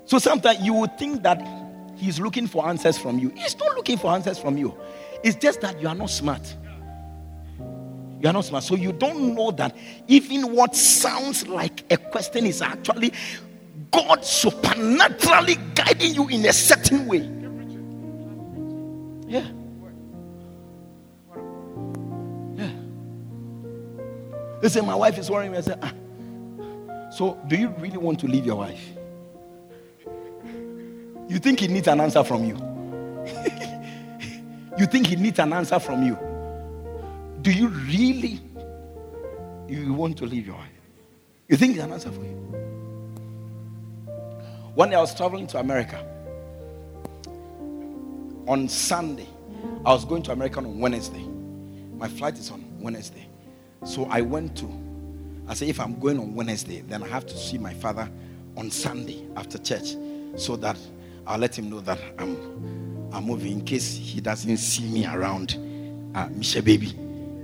[0.05, 1.45] So sometimes you would think that
[1.95, 3.30] he's looking for answers from you.
[3.30, 4.78] He's not looking for answers from you.
[5.24, 6.55] It's just that you are not smart.
[8.20, 8.64] You are not smart.
[8.64, 9.76] So you don't know that
[10.07, 13.14] even what sounds like a question is actually
[13.91, 17.30] God supernaturally guiding you in a certain way.
[19.28, 19.47] Yeah.
[24.64, 25.57] They say, My wife is worrying me.
[25.57, 25.91] I said, ah.
[27.11, 28.82] So, do you really want to leave your wife?
[31.28, 32.55] You think he needs an answer from you?
[34.80, 36.18] you think he needs an answer from you?
[37.41, 38.39] Do you really
[39.68, 40.70] you want to leave your wife?
[41.49, 42.38] You think there's an answer for you?
[44.76, 46.07] One day I was traveling to America.
[48.47, 49.28] On Sunday,
[49.86, 51.28] I was going to America on Wednesday.
[51.97, 53.28] My flight is on Wednesday.
[53.84, 54.69] So I went to,
[55.47, 58.09] I said, if I'm going on Wednesday, then I have to see my father
[58.55, 59.95] on Sunday after church
[60.38, 60.77] so that
[61.27, 65.57] I'll let him know that I'm, I'm moving in case he doesn't see me around.
[66.15, 66.95] Uh, Michelle, baby,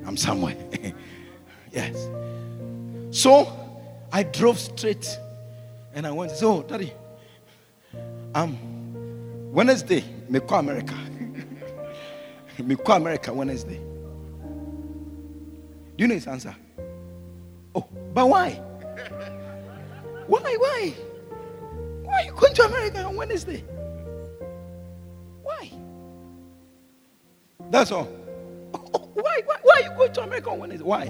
[0.06, 0.56] I'm somewhere.
[1.72, 2.08] yes.
[3.12, 3.52] So
[4.12, 5.18] I drove straight
[5.94, 6.94] and I went, so, daddy,
[8.34, 8.58] um,
[9.52, 10.96] Wednesday, me America.
[12.64, 13.89] me America Wednesday.
[16.00, 16.56] Do you know his answer?
[17.76, 18.52] Oh, but why?
[20.28, 20.94] Why, why?
[22.04, 23.66] Why are you going to America on Wednesday?
[25.44, 25.70] Why?
[27.70, 28.06] That's all.
[29.14, 30.86] Why, why, why are you going to America on Wednesday?
[30.86, 31.08] Why?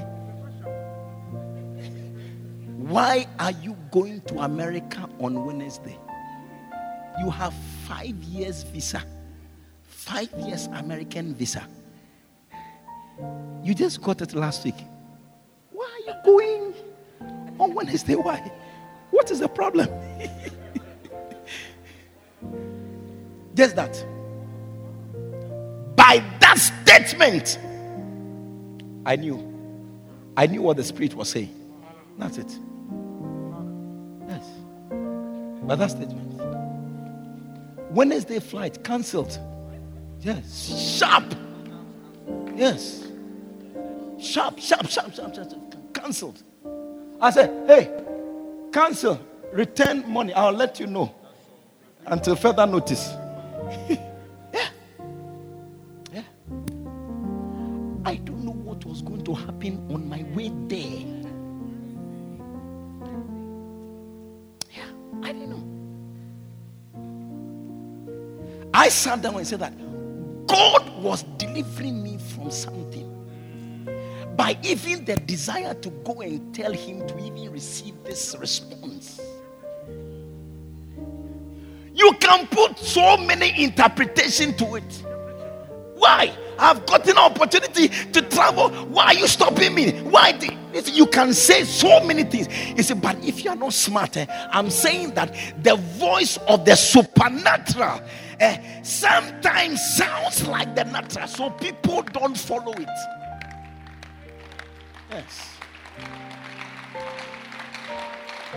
[2.78, 6.00] Why are you going to America on Wednesday?
[7.20, 7.54] You have
[7.88, 9.04] five years visa,
[9.84, 11.68] five years American visa.
[13.64, 14.76] You just got it last week.
[15.72, 16.74] Why are you going
[17.60, 18.16] on Wednesday?
[18.16, 18.52] Why?
[19.12, 19.88] What is the problem?
[23.56, 24.06] just that.
[25.96, 27.60] By that statement,
[29.06, 29.46] I knew.
[30.38, 31.54] I knew what the Spirit was saying.
[32.18, 32.58] That's it.
[34.28, 34.46] Yes.
[35.64, 36.42] By that statement.
[37.92, 39.40] Wednesday flight cancelled.
[40.22, 40.98] Yes.
[40.98, 41.34] Sharp.
[42.56, 43.09] Yes.
[44.20, 45.94] Sharp, sharp, sharp, sharp, sharp.
[45.94, 46.44] Cancelled.
[47.22, 47.90] I said, hey,
[48.72, 49.20] cancel.
[49.54, 50.34] Return money.
[50.34, 51.16] I'll let you know
[52.06, 53.10] until further notice.
[53.90, 54.70] yeah.
[56.14, 56.24] Yeah.
[58.06, 61.06] I don't know what was going to happen on my way there.
[64.72, 64.90] Yeah,
[65.24, 65.64] I didn't know.
[68.74, 69.74] I sat down and said that
[70.48, 73.09] God was delivering me from something
[74.40, 79.20] by even the desire to go and tell him to even receive this response.
[81.94, 85.04] You can put so many interpretation to it.
[85.96, 86.34] Why?
[86.58, 88.70] I've gotten an opportunity to travel.
[88.86, 89.92] Why are you stopping me?
[90.04, 90.32] Why?
[90.32, 92.48] The, you can say so many things.
[92.78, 96.64] You say, but if you are not smart, eh, I'm saying that the voice of
[96.64, 98.02] the supernatural
[98.40, 103.19] eh, sometimes sounds like the natural, so people don't follow it.
[105.10, 105.58] Yes.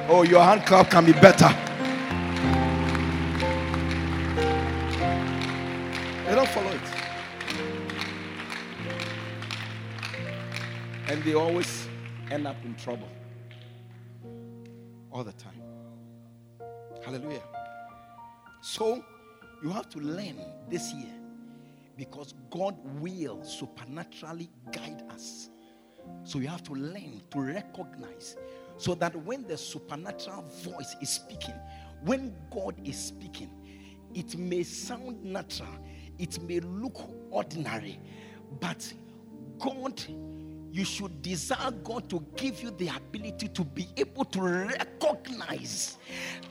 [0.09, 1.49] Oh, your hand clap can be better.
[6.27, 6.81] They don't follow it.
[11.09, 11.89] And they always
[12.31, 13.09] end up in trouble.
[15.11, 15.63] All the time.
[17.05, 17.43] Hallelujah.
[18.61, 19.05] So,
[19.63, 20.37] you have to learn
[20.69, 21.15] this year
[21.97, 25.51] because God will supernaturally guide us.
[26.25, 28.37] So you have to learn to recognize
[28.77, 31.55] so that when the supernatural voice is speaking,
[32.05, 33.51] when God is speaking,
[34.15, 35.69] it may sound natural,
[36.19, 37.99] it may look ordinary,
[38.61, 38.93] but
[39.59, 40.03] God,
[40.71, 45.99] you should desire God to give you the ability to be able to recognize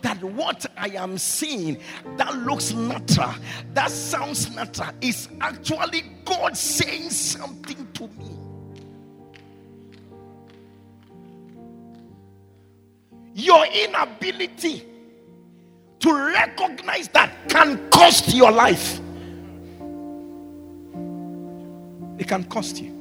[0.01, 1.80] that what I am seeing
[2.18, 3.34] that looks natural,
[3.74, 8.41] that sounds natural, is actually God saying something to me.
[13.34, 14.86] Your inability
[16.00, 19.00] to recognize that can cost your life.
[22.18, 22.98] It can cost you.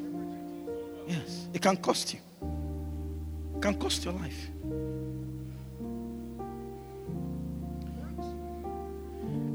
[1.07, 2.21] Yes, it can cost you.
[3.57, 4.49] It can cost your life.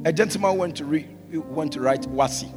[0.06, 2.52] A gentleman went to read, went to write WASSCE.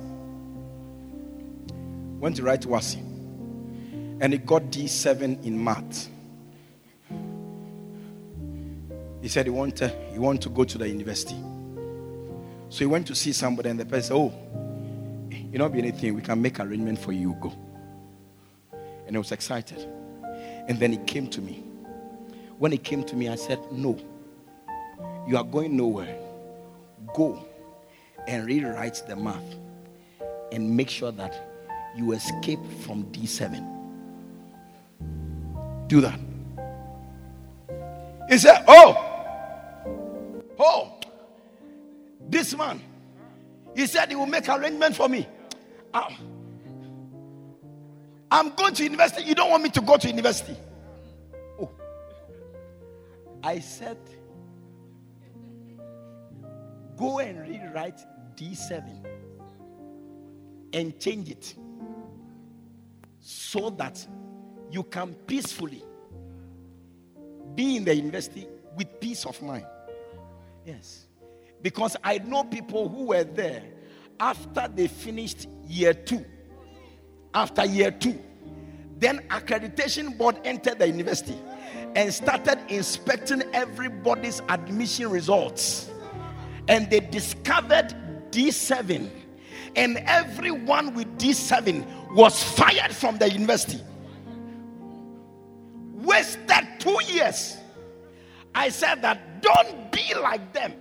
[2.21, 2.99] Went to write WASSCE.
[4.21, 6.11] And he got D7 in math.
[9.21, 11.37] He said he wanted uh, he wanted to go to the university.
[12.71, 14.33] So he went to see somebody, and the person said, Oh,
[15.31, 17.53] you not be anything, we can make arrangement for you, go.
[19.07, 19.79] And he was excited.
[20.69, 21.64] And then he came to me.
[22.59, 23.99] When he came to me, I said, No,
[25.27, 26.14] you are going nowhere.
[27.14, 27.43] Go
[28.27, 29.43] and rewrite the math
[30.53, 31.35] and make sure that
[31.97, 33.77] you escape from D7.
[35.89, 36.21] Do that.
[38.29, 39.07] He said, Oh,
[40.59, 40.98] oh,
[42.28, 42.80] this man,
[43.74, 45.26] he said he will make arrangement for me.
[45.94, 46.16] Ah.
[48.30, 49.22] I'm going to university.
[49.22, 50.56] You don't want me to go to university.
[51.61, 51.70] Oh.
[53.42, 53.98] I said,
[56.96, 58.00] go and rewrite
[58.36, 59.06] D7
[60.72, 61.54] and change it
[63.20, 64.06] so that
[64.70, 65.82] you can peacefully
[67.54, 68.46] be in the university
[68.76, 69.64] with peace of mind.
[70.69, 71.07] Yes.
[71.62, 73.62] Because I know people who were there
[74.21, 76.25] after they finished year two.
[77.33, 78.19] After year two,
[78.99, 81.39] then accreditation board entered the university
[81.97, 85.91] and started inspecting everybody's admission results.
[86.69, 87.95] And they discovered
[88.31, 89.09] D7.
[89.75, 93.81] And everyone with D7 was fired from the university.
[95.95, 97.57] Wasted two years.
[98.55, 100.74] I said that don't be like them.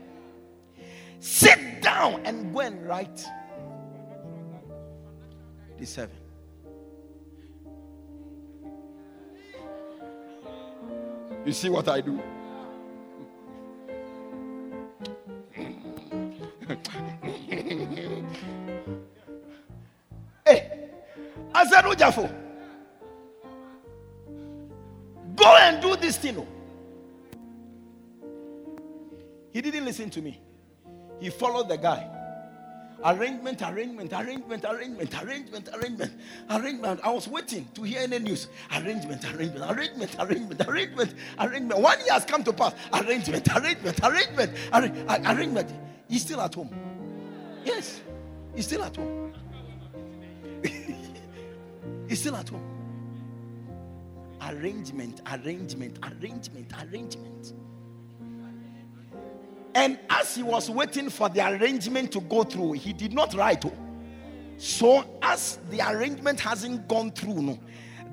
[1.20, 3.26] Sit down and go and write
[5.80, 6.10] D7.
[11.46, 12.22] You see what I do?
[20.46, 20.90] hey,
[21.54, 21.86] I said,
[25.36, 26.46] go and do this thing.
[29.58, 30.40] He didn't listen to me.
[31.20, 32.08] He followed the guy.
[33.04, 36.12] Arrangement, arrangement, arrangement, arrangement, arrangement, arrangement,
[36.52, 37.00] arrangement.
[37.04, 38.50] I was waiting to hear any news.
[38.72, 41.82] Arrangement, arrangement, arrangement, arrangement, arrangement, arrangement.
[41.82, 42.76] One year has come to pass.
[42.94, 45.74] Arrangement, arrangement, arrangement, arra- arrangement.
[46.08, 46.70] He's still at home.
[47.66, 48.02] Yes,
[48.54, 49.34] he's still at home.
[52.08, 52.62] he's still at home.
[54.40, 57.54] Arrangement, arrangement, arrangement, arrangement.
[59.78, 63.64] And as he was waiting for the arrangement to go through, he did not write.
[63.64, 63.72] oh.
[64.58, 67.60] So, as the arrangement hasn't gone through, no,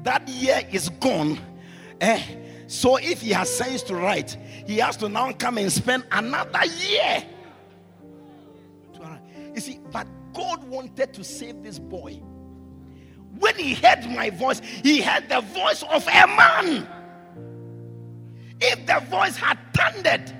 [0.03, 1.41] that year is gone.
[2.03, 2.23] Eh?
[2.67, 4.37] So, if he has sense to write,
[4.67, 7.25] he has to now come and spend another year.
[9.55, 12.21] You see, but God wanted to save this boy.
[13.39, 16.87] When he heard my voice, he heard the voice of a man.
[18.61, 20.31] If the voice had thundered,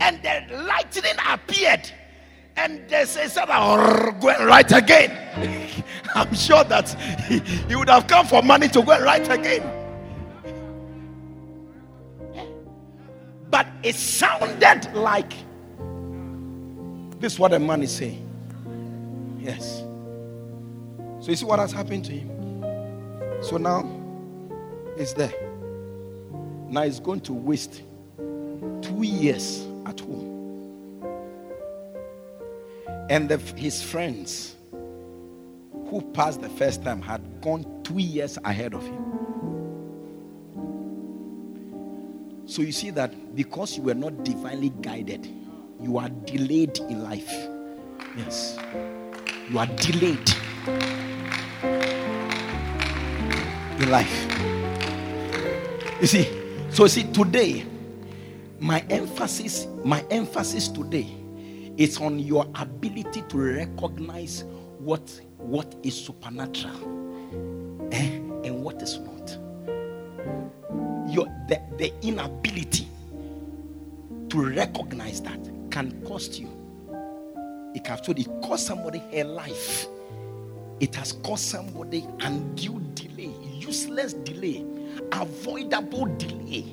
[0.00, 1.90] and the lightning appeared.
[2.56, 5.84] And they said "Oh, go and write again.
[6.14, 6.88] I'm sure that
[7.28, 9.62] he, he would have come for money to go and write again.
[13.50, 15.32] But it sounded like
[17.20, 18.24] this is what a man is saying.
[19.40, 19.84] Yes.
[21.20, 22.28] So you see what has happened to him?
[23.42, 23.88] So now
[24.96, 25.32] it's there.
[26.68, 27.82] Now he's going to waste
[28.16, 30.36] two years at home.
[33.10, 38.82] And the, his friends who passed the first time had gone two years ahead of
[38.84, 39.04] him.
[42.46, 45.26] So you see that because you were not divinely guided,
[45.80, 47.30] you are delayed in life.
[48.16, 48.58] Yes.
[49.50, 50.30] You are delayed
[53.80, 54.26] in life.
[56.00, 56.28] You see,
[56.70, 57.64] so you see, today,
[58.60, 61.08] my emphasis, my emphasis today
[61.76, 64.44] is on your ability to recognize
[64.78, 69.38] what what is supernatural eh, and what is not.
[71.08, 72.88] Your the, the inability
[74.28, 75.38] to recognize that
[75.70, 76.48] can cost you.
[77.74, 79.86] It can it cost somebody her life.
[80.80, 84.64] It has cost somebody undue delay, useless delay,
[85.12, 86.64] avoidable delay.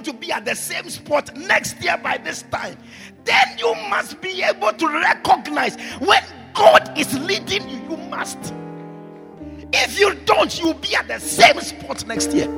[0.00, 2.76] Want to be at the same spot next year by this time.
[3.24, 6.22] then you must be able to recognize when
[6.54, 7.80] God is leading you.
[7.90, 8.38] You must.
[9.72, 12.48] If you don't, you'll be at the same spot next year.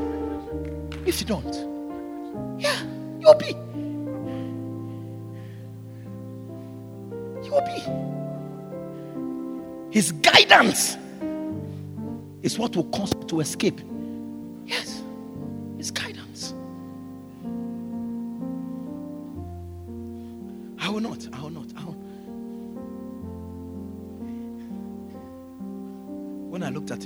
[1.05, 2.79] If you don't, yeah,
[3.19, 3.57] you'll be.
[7.45, 7.83] You'll be.
[9.93, 10.97] His guidance
[12.43, 13.81] is what will cause you to escape.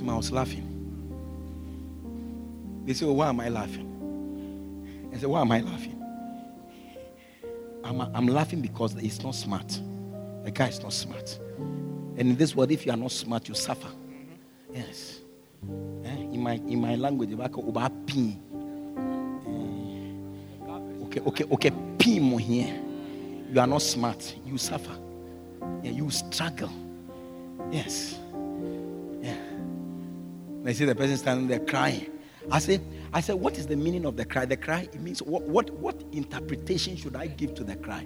[0.09, 0.73] I was laughing.
[2.85, 5.09] They said, well, Why am I laughing?
[5.13, 6.01] I said, Why am I laughing?
[7.83, 9.79] I'm, I'm laughing because he's not smart.
[10.43, 11.39] The guy is not smart.
[12.17, 13.89] And in this world, if you are not smart, you suffer.
[14.73, 15.19] Yes.
[16.03, 16.09] Eh?
[16.09, 18.41] In my in my language, you about pin.
[21.03, 22.81] Okay, okay, okay, pin here.
[23.51, 24.35] You are not smart.
[24.45, 24.97] You suffer.
[25.83, 26.71] Yeah, you struggle.
[27.71, 28.19] Yes.
[30.67, 30.71] Yeah.
[30.71, 32.11] I see the person standing there crying.
[32.51, 32.81] I say,
[33.13, 34.45] I said, what is the meaning of the cry?
[34.45, 38.05] The cry, it means what, what, what interpretation should I give to the cry?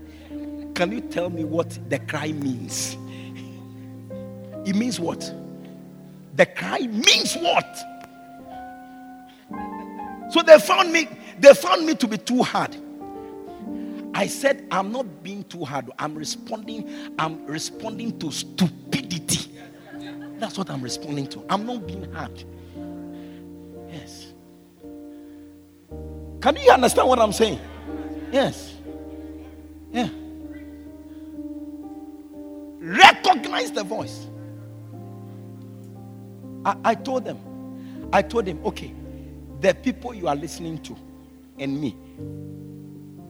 [0.75, 2.97] Can you tell me what the cry means?
[4.63, 5.21] It means what?
[6.35, 7.77] The cry means what?
[10.31, 11.09] So they found me,
[11.39, 12.75] they found me to be too hard.
[14.13, 15.89] I said, I'm not being too hard.
[15.97, 16.87] I'm responding,
[17.17, 19.51] I'm responding to stupidity.
[20.41, 21.45] That's what I'm responding to.
[21.47, 22.43] I'm not being hard.
[23.87, 24.33] Yes.
[26.41, 27.59] Can you understand what I'm saying?
[28.31, 28.73] Yes.
[29.91, 30.09] Yeah.
[32.79, 34.25] Recognize the voice.
[36.65, 38.95] I, I told them, I told them, okay,
[39.59, 40.95] the people you are listening to
[41.59, 41.95] and me,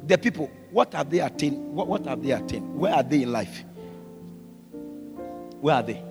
[0.07, 1.57] the people, what have they attained?
[1.75, 2.73] What, what have they attained?
[2.73, 3.65] Where are they in life?
[5.59, 6.05] Where are they?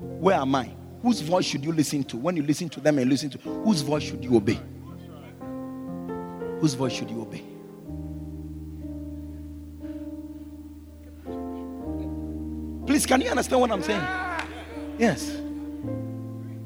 [0.00, 0.70] Where am I?
[1.02, 2.16] Whose voice should you listen to?
[2.16, 4.58] When you listen to them and listen to, whose voice should you obey?
[6.60, 7.44] Whose voice should you obey?
[12.86, 14.06] Please, can you understand what I'm saying?
[14.98, 15.36] Yes.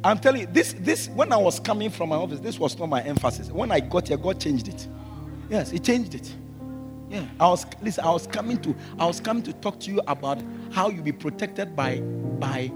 [0.02, 2.88] I'm telling you, this, this, when I was coming from my office, this was not
[2.88, 3.50] my emphasis.
[3.50, 4.88] When I got here, God changed it.
[5.50, 6.32] Yes, He changed it.
[7.10, 8.04] Yeah, I was listen.
[8.04, 11.10] I was coming to, I was coming to talk to you about how you be
[11.10, 12.70] protected by, by,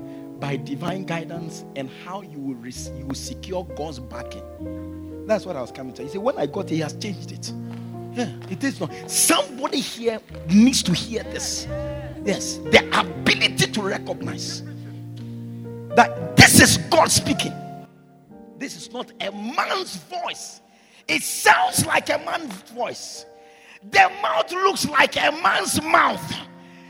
[0.44, 5.24] by divine guidance and how you will, rec- you will secure God's backing.
[5.26, 6.02] That's what I was coming to.
[6.02, 7.50] You see, when I got here, He has changed it.
[8.12, 8.92] Yeah, it is not.
[9.10, 10.20] Somebody here
[10.50, 11.66] needs to hear this.
[12.26, 14.62] Yes, the ability to recognize
[15.96, 17.54] that this is God speaking.
[18.58, 20.60] This is not a man's voice.
[21.08, 23.24] It sounds like a man's voice.
[23.90, 26.34] The mouth looks like a man's mouth.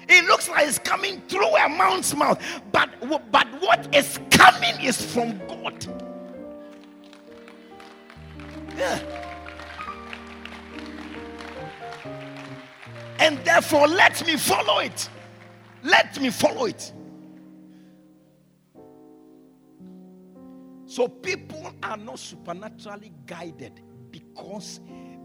[0.09, 2.41] It looks like it's coming through a man's mouth.
[2.73, 2.91] But,
[3.31, 5.87] but what is coming is from God.
[8.77, 8.99] Yeah.
[13.19, 15.09] And therefore, let me follow it.
[15.83, 16.93] Let me follow it.
[20.87, 23.81] So people are not supernaturally guided
[24.11, 24.81] because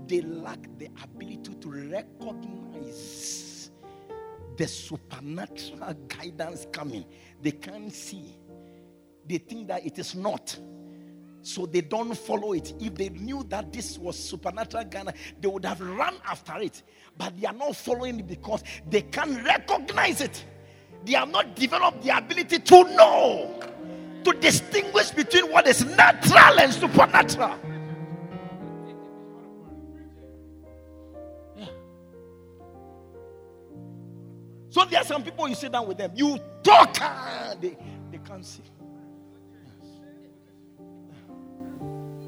[0.08, 3.49] they lack the ability to recognize
[4.60, 7.06] the supernatural guidance coming.
[7.42, 8.36] They can't see.
[9.26, 10.60] They think that it is not.
[11.42, 12.74] So they don't follow it.
[12.78, 16.84] If they knew that this was supernatural guidance, they would have run after it.
[17.18, 20.44] But they are not following it because they can't recognize it.
[21.06, 23.62] They have not developed the ability to know,
[24.26, 27.58] to distinguish between what is natural and supernatural.
[34.70, 37.76] So there are some people you sit down with them, you talk, ah, they,
[38.12, 38.62] they can't see.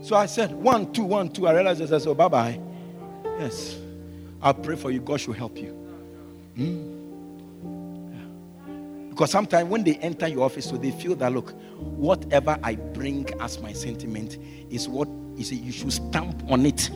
[0.02, 1.48] So I said, one, two, one, two.
[1.48, 2.60] I realized I said, so bye bye.
[3.40, 3.78] Yes.
[4.42, 5.00] I'll pray for you.
[5.00, 5.70] God should help you.
[6.56, 6.98] Hmm?
[9.10, 13.30] Because sometimes when they enter your office, so they feel that look, whatever I bring
[13.40, 14.40] as my sentiment
[14.72, 16.90] is what you say you should stamp on it.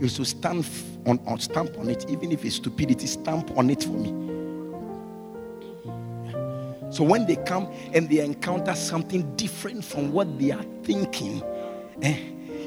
[0.00, 0.66] You should stamp
[1.06, 4.08] on, on stamp on it, even if it's stupidity, stamp on it for me.
[6.90, 11.42] So when they come and they encounter something different from what they are thinking,
[12.02, 12.18] eh,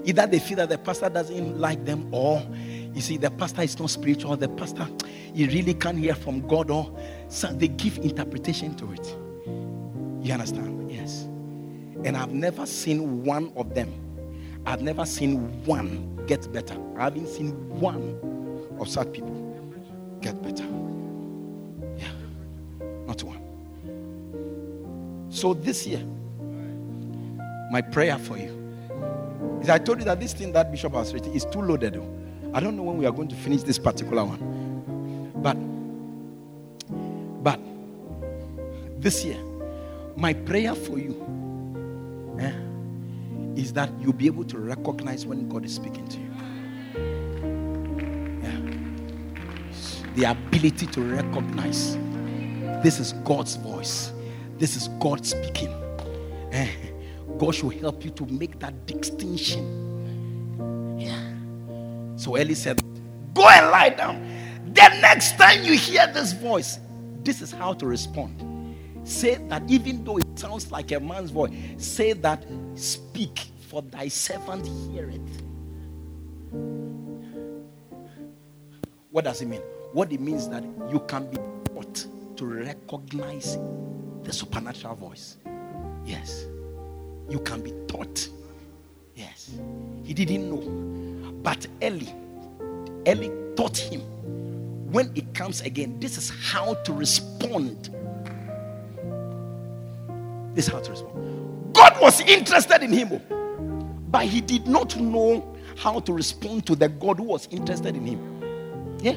[0.06, 2.42] either they feel that the pastor doesn't like them, or
[2.94, 4.88] you see, the pastor is not spiritual, the pastor
[5.34, 6.96] he really can't hear from God, or
[7.28, 9.18] so they give interpretation to it.
[10.24, 10.92] You understand?
[10.92, 11.24] Yes.
[12.06, 13.92] And I've never seen one of them.
[14.66, 16.78] I've never seen one get better.
[16.97, 18.18] I haven't seen one
[18.80, 20.64] of such people get better.
[21.97, 22.11] Yeah,
[23.05, 23.39] not one.
[25.30, 26.01] So this year,
[27.72, 28.51] my prayer for you
[29.61, 32.01] is I told you that this thing that Bishop has written is too loaded.
[32.53, 34.39] I don't know when we are going to finish this particular one.
[35.41, 35.57] But,
[37.43, 37.59] but
[39.01, 39.38] this year,
[40.16, 42.36] my prayer for you.
[42.38, 42.73] yeah
[43.56, 46.32] is that you'll be able to recognize when God is speaking to you.
[48.41, 48.60] Yeah.
[50.16, 51.97] The ability to recognize
[52.84, 54.12] this is God's voice,
[54.58, 55.70] this is God speaking.
[56.51, 56.70] Eh,
[57.38, 60.99] God should help you to make that distinction.
[60.99, 62.18] Yeah.
[62.18, 62.82] So Eli said,
[63.34, 64.22] Go and lie down.
[64.74, 66.80] The next time you hear this voice,
[67.24, 68.53] this is how to respond.
[69.04, 72.45] Say that even though it sounds like a man's voice, say that,
[72.76, 75.43] Speak, for thy servant heareth.
[79.12, 79.62] What does it mean?
[79.93, 83.58] What it means that you can be taught to recognize
[84.24, 85.38] the supernatural voice.
[86.06, 86.45] Yes.
[87.30, 88.30] You can be taught.
[89.16, 89.51] Yes.
[90.04, 91.32] He didn't know.
[91.43, 92.12] But Eli,
[93.08, 94.01] Eli taught him
[94.93, 97.89] when it comes again, this is how to respond.
[100.54, 101.74] This is how to respond.
[101.74, 103.22] God was interested in him, oh,
[104.10, 108.06] but he did not know how to respond to the God who was interested in
[108.06, 108.99] him.
[109.01, 109.16] Yeah.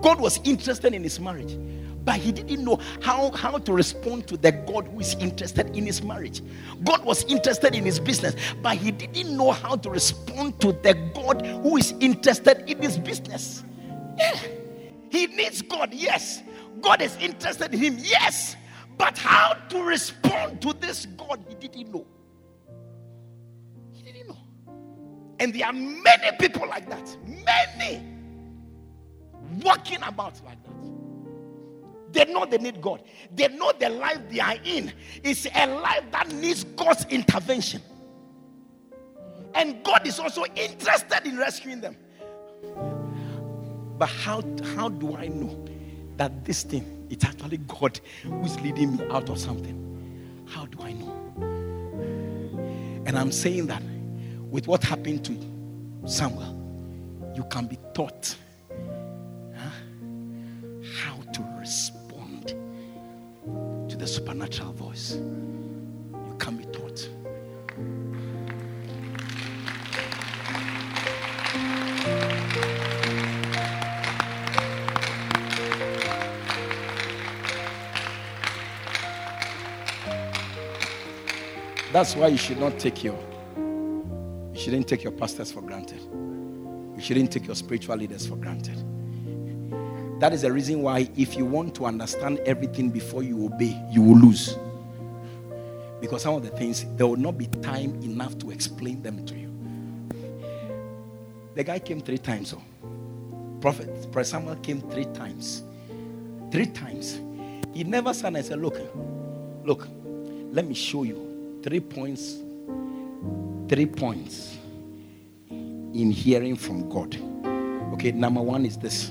[0.00, 1.56] God was interested in his marriage,
[2.04, 5.86] but he didn't know how, how to respond to the God who is interested in
[5.86, 6.42] his marriage.
[6.84, 10.94] God was interested in his business, but he didn't know how to respond to the
[11.14, 13.62] God who is interested in his business.
[14.18, 14.40] Yeah.
[15.10, 16.42] He needs God, yes.
[16.80, 18.56] God is interested in him, yes.
[19.02, 22.06] But how to respond to this God, he didn't know.
[23.90, 24.38] He didn't know.
[25.40, 27.16] And there are many people like that.
[27.26, 28.00] Many
[29.60, 30.72] walking about like that.
[32.12, 33.02] They know they need God.
[33.34, 34.92] They know the life they are in
[35.24, 37.82] is a life that needs God's intervention.
[39.56, 41.96] And God is also interested in rescuing them.
[43.98, 44.44] But how,
[44.76, 45.66] how do I know
[46.18, 50.46] that this thing it's actually God who is leading me out of something?
[50.48, 51.12] How do I know?
[53.04, 53.82] And I'm saying that
[54.50, 56.58] with what happened to Samuel,
[57.36, 58.34] you can be taught
[59.54, 59.70] huh,
[61.02, 62.48] how to respond
[63.90, 65.18] to the supernatural voice.
[81.92, 83.18] That's why you should not take your
[84.54, 86.00] you shouldn't take your pastors for granted.
[86.00, 88.82] You shouldn't take your spiritual leaders for granted.
[90.20, 94.00] That is the reason why if you want to understand everything before you obey, you
[94.02, 94.56] will lose.
[96.00, 99.34] Because some of the things there will not be time enough to explain them to
[99.34, 99.50] you.
[101.54, 102.54] The guy came three times.
[102.54, 102.62] Oh.
[103.60, 105.62] Prophet, Prophet Samuel came three times.
[106.50, 107.20] Three times.
[107.74, 108.78] He never said and said, Look,
[109.64, 109.88] look,
[110.52, 111.31] let me show you
[111.62, 112.38] three points.
[113.68, 114.58] Three points
[115.50, 117.16] in hearing from God.
[117.94, 119.10] Okay, number one is this.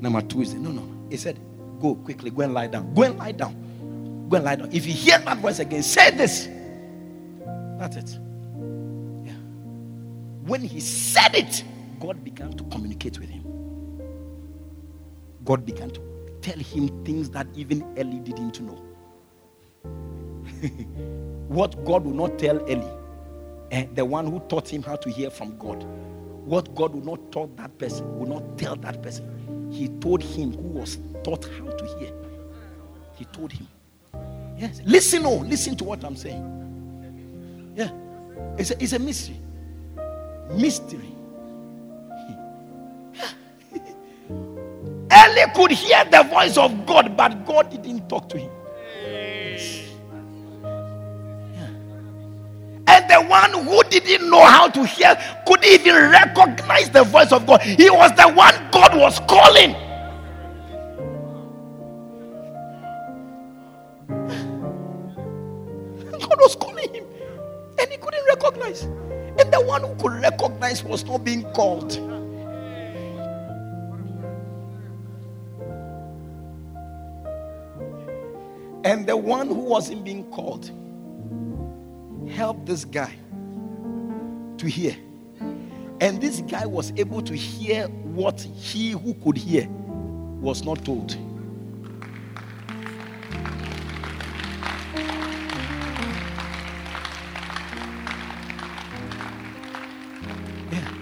[0.00, 0.88] Number two is no, no.
[1.10, 1.38] He said,
[1.80, 2.94] Go quickly, go and lie down.
[2.94, 4.26] Go and lie down.
[4.28, 4.70] Go and lie down.
[4.72, 6.46] If you hear that voice again, say this.
[7.78, 8.18] That's it.
[9.24, 9.32] Yeah.
[10.44, 11.64] When he said it,
[11.98, 13.44] God began to communicate with him.
[15.44, 16.00] God began to
[16.42, 18.78] tell him things that even Eli didn't know.
[21.50, 22.86] what God will not tell Eli,
[23.72, 25.82] and the one who taught him how to hear from God,
[26.44, 29.68] what God will not taught that person, will not tell that person.
[29.72, 32.12] He told him who was taught how to hear.
[33.16, 33.66] He told him.
[34.56, 34.80] Yes.
[34.84, 37.74] Listen, oh, listen to what I'm saying.
[37.74, 37.90] Yeah.
[38.56, 39.40] It's a, it's a mystery.
[40.56, 41.12] Mystery.
[44.30, 48.52] Eli could hear the voice of God, but God didn't talk to him.
[53.10, 57.60] The one who didn't know how to hear could even recognize the voice of God.
[57.62, 59.72] He was the one God was calling.
[66.12, 67.04] God was calling him,
[67.80, 68.82] and he couldn't recognize.
[68.82, 71.92] And the one who could recognize was not being called.
[78.84, 80.70] And the one who wasn't being called
[82.30, 83.12] help this guy
[84.58, 84.96] to hear.
[86.00, 91.14] And this guy was able to hear what he who could hear was not told.
[100.72, 100.92] Yeah.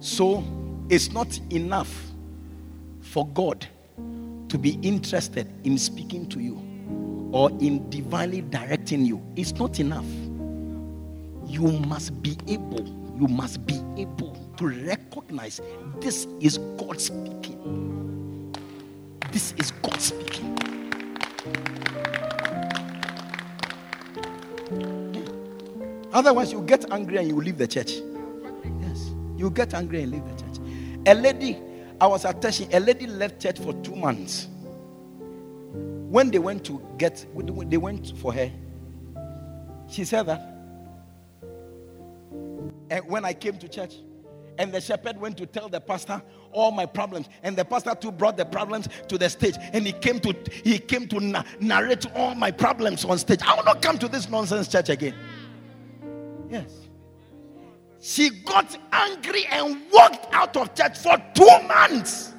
[0.00, 0.44] So
[0.90, 1.94] it's not enough
[3.00, 3.66] for God
[4.48, 6.73] to be interested in speaking to you
[7.34, 9.20] or in divinely directing you.
[9.34, 10.06] It's not enough.
[11.46, 12.86] You must be able,
[13.18, 15.60] you must be able to recognize
[16.00, 18.54] this is God speaking.
[19.32, 20.56] This is God speaking.
[26.12, 27.94] Otherwise, you get angry and you leave the church.
[28.80, 30.58] Yes, you get angry and leave the church.
[31.06, 31.58] A lady,
[32.00, 34.46] I was attaching, a lady left church for two months.
[36.14, 37.26] When they went to get,
[37.68, 38.48] they went for her,
[39.88, 40.42] she said that.
[42.88, 43.96] And when I came to church,
[44.56, 48.12] and the shepherd went to tell the pastor all my problems and the pastor too
[48.12, 52.06] brought the problems to the stage and he came to he came to na- narrate
[52.14, 53.40] all my problems on stage.
[53.44, 55.14] I will not come to this nonsense church again.
[56.48, 56.70] Yes.
[58.00, 62.32] She got angry and walked out of church for two months.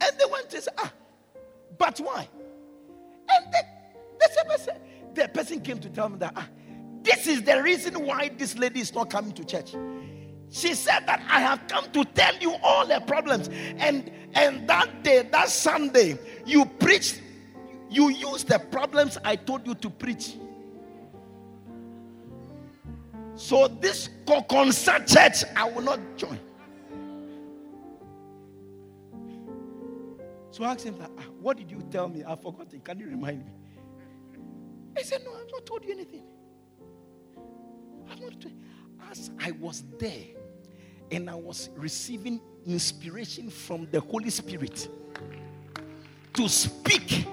[0.00, 0.92] And they went to say ah
[1.80, 2.28] but why
[3.28, 3.62] and the,
[4.20, 4.74] the, person,
[5.14, 6.48] the person came to tell me that ah
[7.02, 9.74] this is the reason why this lady is not coming to church.
[10.50, 13.48] She said that I have come to tell you all the problems.
[13.78, 17.20] And and that day, that Sunday, you preached,
[17.88, 20.36] you used the problems I told you to preach.
[23.34, 24.10] So this
[24.48, 26.38] concert church, I will not join.
[30.60, 32.22] So I asked him that, ah, what did you tell me?
[32.22, 32.80] I've forgotten.
[32.80, 33.52] Can you remind me?
[34.94, 36.22] I said, No, I've not told you anything.
[38.10, 38.52] I've not told
[39.10, 40.26] As I was there
[41.10, 44.86] and I was receiving inspiration from the Holy Spirit
[46.34, 47.26] to speak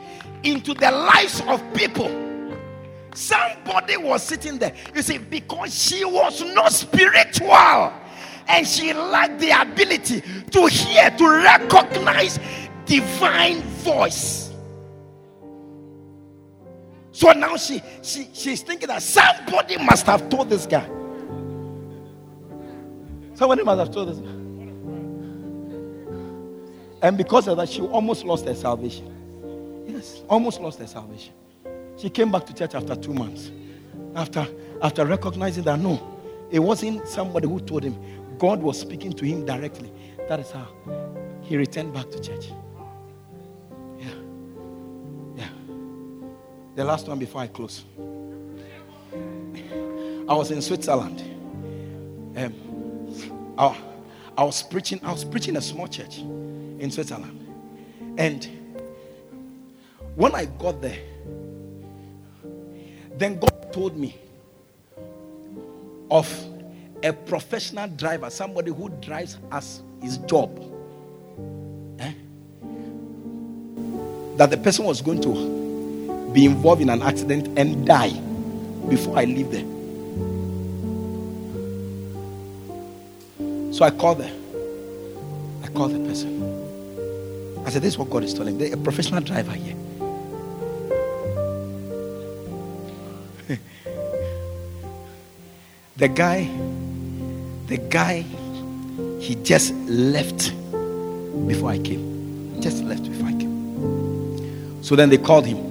[0.44, 2.10] into the lives of people,
[3.14, 4.74] somebody was sitting there.
[4.96, 7.92] You see, because she was not spiritual
[8.48, 10.22] and she lacked the ability
[10.52, 12.40] to hear, to recognize
[12.88, 14.52] divine voice.
[17.12, 20.86] So now she, she she's thinking that somebody must have told this guy.
[23.34, 24.38] Somebody must have told this guy.
[27.02, 29.86] And because of that, she almost lost her salvation.
[29.88, 31.34] Yes, almost lost her salvation.
[31.98, 33.52] She came back to church after two months.
[34.16, 34.48] After,
[34.82, 36.00] after recognizing that no,
[36.50, 37.98] it wasn't somebody who told him.
[38.38, 39.92] God was speaking to him directly.
[40.30, 40.68] That is how
[41.42, 42.52] he returned back to church.
[46.78, 47.84] The last one before I close.
[50.30, 51.24] I was in Switzerland.
[52.38, 52.54] Um,
[53.58, 53.76] I,
[54.38, 55.00] I was preaching.
[55.04, 57.52] I was preaching a small church in Switzerland,
[58.20, 58.48] and
[60.14, 61.00] when I got there,
[63.16, 64.16] then God told me
[66.12, 66.32] of
[67.02, 70.52] a professional driver, somebody who drives as his job.
[71.98, 72.14] Eh?
[74.36, 75.57] That the person was going to
[76.38, 78.12] be involved in an accident and die
[78.90, 79.66] before I leave there.
[83.74, 84.32] So I called her.
[85.64, 86.44] I called the person.
[87.66, 88.72] I said, This is what God is telling me.
[88.72, 89.74] A professional driver here.
[95.98, 96.48] the guy,
[97.66, 98.24] the guy,
[99.20, 100.54] he just left
[101.48, 102.62] before I came.
[102.62, 104.84] Just left before I came.
[104.84, 105.67] So then they called him.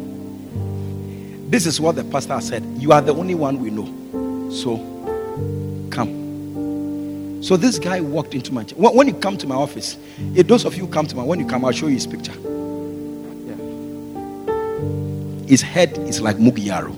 [1.57, 2.63] This is what the pastor said.
[2.77, 3.87] You are the only one we know.
[4.51, 4.77] So
[5.89, 7.43] come.
[7.43, 8.77] So this guy walked into my chair.
[8.79, 9.97] When you come to my office,
[10.35, 12.35] if those of you come to my when you come, I'll show you his picture.
[13.47, 13.57] Yeah.
[15.49, 16.93] His head is like Mugiaro.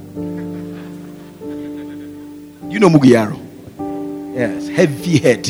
[2.69, 3.39] You know Mugiaro?
[4.35, 5.47] Yes, heavy head.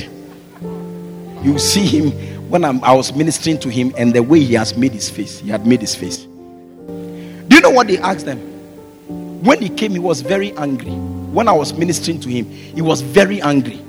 [1.43, 2.11] You see him
[2.51, 5.39] when I'm, I was ministering to him and the way he has made his face.
[5.39, 6.19] He had made his face.
[6.19, 8.58] Do you know what they asked them?
[9.43, 10.91] When he came, he was very angry.
[10.91, 13.81] When I was ministering to him, he was very angry.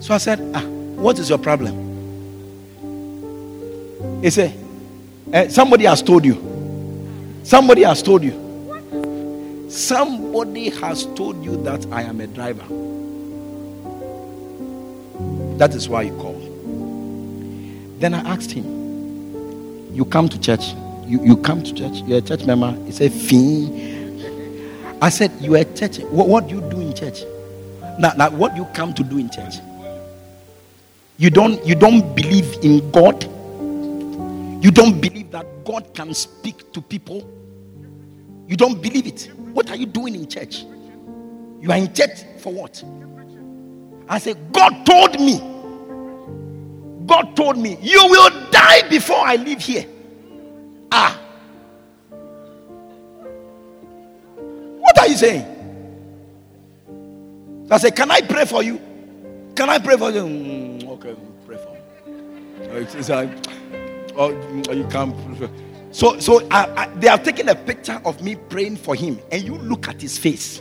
[0.00, 1.90] So I said, Ah, what is your problem?
[4.22, 4.54] He said,
[5.32, 6.34] eh, Somebody has told you.
[7.44, 8.42] Somebody has told you.
[9.70, 12.64] Somebody has told you that I am a driver.
[15.56, 16.42] That is why you called.
[18.00, 18.64] Then I asked him,
[19.94, 20.74] You come to church.
[21.06, 22.02] You, you come to church.
[22.06, 22.72] You're a church member.
[22.84, 23.91] He said, Fee.
[25.02, 25.98] I said, You are church.
[25.98, 27.24] What, what do you do in church?
[27.98, 29.56] Now, now, what do you come to do in church?
[31.18, 33.24] You don't, you don't believe in God.
[34.64, 37.28] You don't believe that God can speak to people.
[38.46, 39.28] You don't believe it.
[39.52, 40.62] What are you doing in church?
[41.60, 42.84] You are in church for what?
[44.08, 45.38] I said, God told me.
[47.06, 49.84] God told me, you will die before I leave here.
[50.92, 51.18] Ah.
[54.82, 55.46] What are you saying?
[57.70, 58.80] I said, Can I pray for you?
[59.54, 60.22] Can I pray for you?
[60.22, 61.14] Mm, okay,
[61.46, 61.78] pray for me.
[62.68, 63.30] Uh, it's, it's like,
[64.16, 65.14] oh, mm, you can't.
[65.94, 69.42] So, so I, I, they are taking a picture of me praying for him, and
[69.42, 70.60] you look at his face,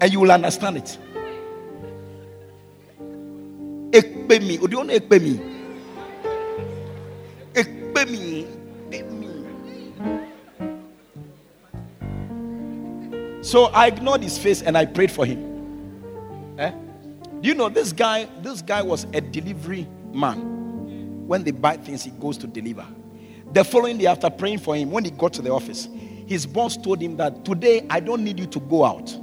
[0.00, 0.98] and you will understand it.
[3.90, 5.40] Ekpe mi, o di ono ekpe mi.
[7.54, 8.46] Ekpe mi,
[13.44, 16.56] So I ignored his face and I prayed for him.
[16.58, 16.72] Eh?
[17.42, 18.26] You know this guy?
[18.40, 21.26] This guy was a delivery man.
[21.28, 22.86] When they buy things, he goes to deliver.
[23.52, 25.90] The following day, after praying for him, when he got to the office,
[26.26, 29.14] his boss told him that today I don't need you to go out.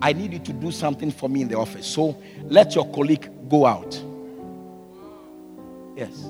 [0.00, 1.84] I need you to do something for me in the office.
[1.84, 4.00] So let your colleague go out.
[5.96, 6.24] Yes.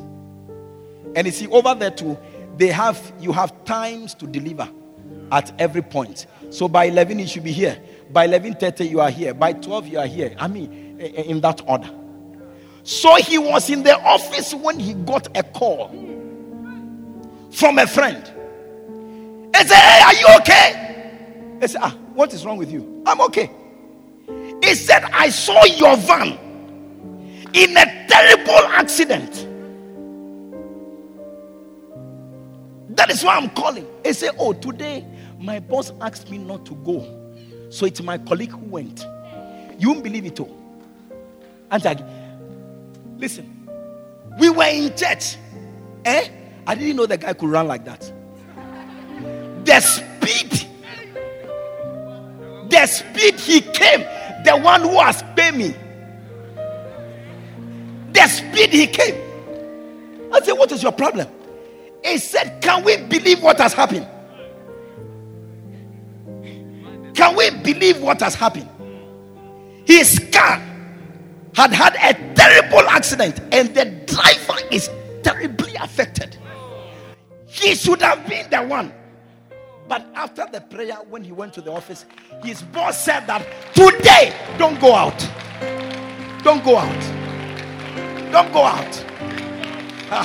[1.15, 2.17] And you see, over there too,
[2.57, 4.67] they have you have times to deliver
[5.33, 6.27] at every point.
[6.51, 7.81] So by 11 you should be here.
[8.13, 9.35] By 11:30 you are here.
[9.35, 10.35] By 12 you are here.
[10.39, 11.91] I mean, in that order.
[12.85, 15.89] So he was in the office when he got a call
[17.51, 18.23] from a friend.
[19.57, 21.59] He said, Hey, are you okay?
[21.61, 23.03] He said, Ah, what is wrong with you?
[23.07, 23.51] I'm okay.
[24.63, 26.39] He said, I saw your van
[27.55, 29.49] in a terrible accident.
[32.95, 33.87] That is why I'm calling.
[34.05, 35.05] He said, Oh, today
[35.39, 37.69] my boss asked me not to go.
[37.71, 39.05] So it's my colleague who went.
[39.79, 40.57] You won't believe it, all.
[41.71, 42.05] And I,
[43.17, 43.69] listen,
[44.39, 45.37] we were in church.
[46.05, 46.29] Eh?
[46.67, 48.01] I didn't know the guy could run like that.
[49.65, 50.69] The speed,
[52.69, 54.01] the speed he came,
[54.45, 55.75] the one who has paid me,
[58.13, 59.15] the speed he came.
[60.33, 61.29] I said, What is your problem?
[62.05, 64.07] He said, Can we believe what has happened?
[67.15, 68.69] Can we believe what has happened?
[69.87, 70.61] His car
[71.55, 74.91] had had a terrible accident, and the driver is
[75.23, 76.37] terribly affected.
[77.47, 78.93] He should have been the one.
[79.89, 82.05] But after the prayer, when he went to the office,
[82.43, 85.19] his boss said that today, don't go out.
[86.43, 88.33] Don't go out.
[88.33, 89.14] Don't go out.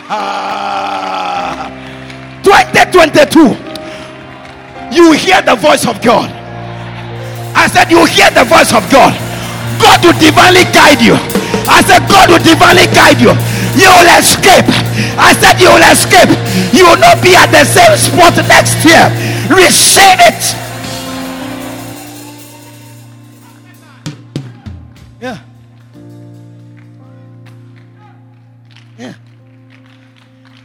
[2.45, 3.57] 2022,
[4.93, 6.29] you hear the voice of God.
[7.57, 9.17] I said, You hear the voice of God.
[9.81, 11.17] God will divinely guide you.
[11.65, 13.33] I said, God will divinely guide you.
[13.73, 14.69] You will escape.
[15.17, 16.37] I said, You will escape.
[16.69, 19.09] You will not be at the same spot next year.
[19.49, 20.68] Receive it.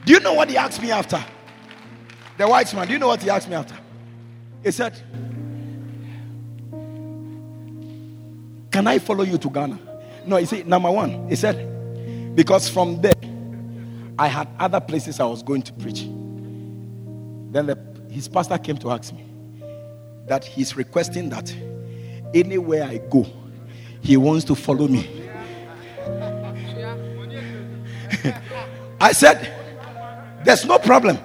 [0.05, 1.23] Do you know what he asked me after?
[2.37, 3.77] The white man, do you know what he asked me after?
[4.63, 5.01] He said,
[8.75, 9.79] Can I follow you to Ghana?
[10.27, 13.13] No, he said, number one, he said, because from there
[14.19, 16.01] I had other places I was going to preach.
[17.53, 17.79] Then the,
[18.11, 19.25] his pastor came to ask me
[20.27, 21.55] that he's requesting that
[22.35, 23.25] anywhere I go,
[24.01, 25.09] he wants to follow me.
[29.01, 29.54] I said,
[30.45, 31.19] There's no problem.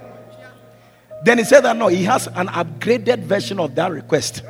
[1.23, 4.41] Then he said that no, he has an upgraded version of that request.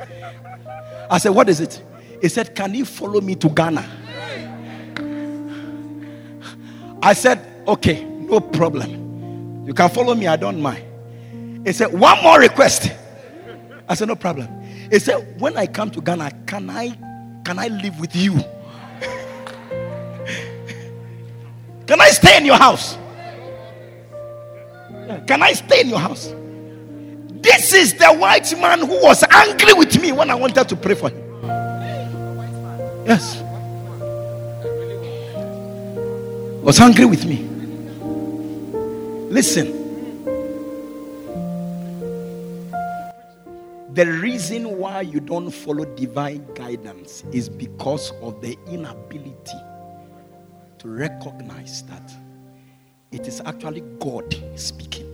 [1.10, 1.82] I said, What is it?
[2.22, 3.84] He said, Can you follow me to Ghana?
[7.02, 9.66] I said, Okay, no problem.
[9.66, 11.66] You can follow me, I don't mind.
[11.66, 12.92] He said, One more request.
[13.88, 14.48] I said, No problem.
[14.90, 16.96] He said, When I come to Ghana, can I
[17.44, 18.34] can I live with you?
[21.86, 22.96] can I stay in your house?
[25.26, 26.32] Can I stay in your house?
[27.42, 30.94] This is the white man who was angry with me when I wanted to pray
[30.94, 31.30] for him.
[33.06, 33.42] Yes.
[36.62, 37.46] Was angry with me.
[39.30, 39.78] Listen.
[43.94, 49.58] The reason why you don't follow divine guidance is because of the inability
[50.78, 52.12] to recognize that
[53.12, 55.06] it is actually God speaking.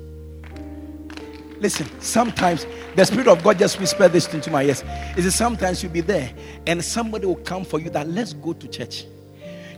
[1.59, 4.84] Listen, sometimes the Spirit of God just whisper this into my ears.
[5.16, 6.30] Is it sometimes you'll be there
[6.66, 9.07] and somebody will come for you that let's go to church.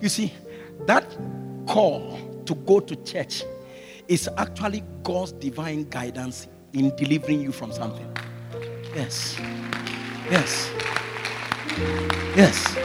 [0.01, 0.33] You see,
[0.87, 1.05] that
[1.67, 3.45] call to go to church
[4.09, 8.11] is actually God's divine guidance in delivering you from something.
[8.95, 9.39] Yes.
[10.29, 10.71] Yes.
[12.35, 12.77] Yes.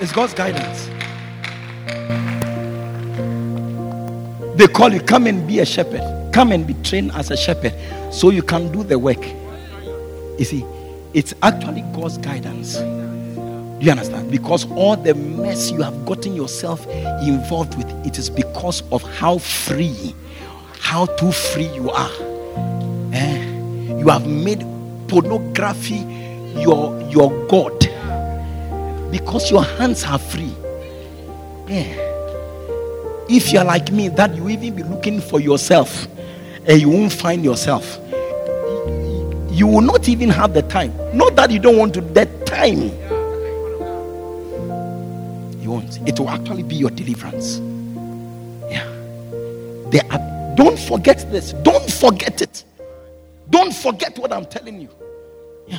[0.00, 0.90] It's God's guidance.
[4.58, 6.32] They call you, come and be a shepherd.
[6.32, 7.72] Come and be trained as a shepherd
[8.12, 9.24] so you can do the work.
[10.36, 10.64] You see,
[11.14, 12.74] it's actually God's guidance.
[12.74, 14.32] Do you understand?
[14.32, 16.84] Because all the mess you have gotten yourself
[17.22, 20.12] involved with, it is because of how free,
[20.80, 22.10] how too free you are.
[23.12, 23.44] Eh?
[24.00, 24.66] You have made
[25.06, 26.04] pornography
[26.60, 27.78] your your God
[29.12, 30.52] because your hands are free.
[31.68, 32.07] Yeah.
[33.28, 36.06] If you're like me, that you even be looking for yourself
[36.66, 37.98] and you won't find yourself,
[39.50, 40.94] you will not even have the time.
[41.16, 42.90] Not that you don't want to, that time.
[45.60, 46.08] You won't.
[46.08, 47.58] It will actually be your deliverance.
[48.70, 48.86] Yeah.
[50.10, 51.52] Are, don't forget this.
[51.52, 52.64] Don't forget it.
[53.50, 54.88] Don't forget what I'm telling you.
[55.66, 55.78] Yeah.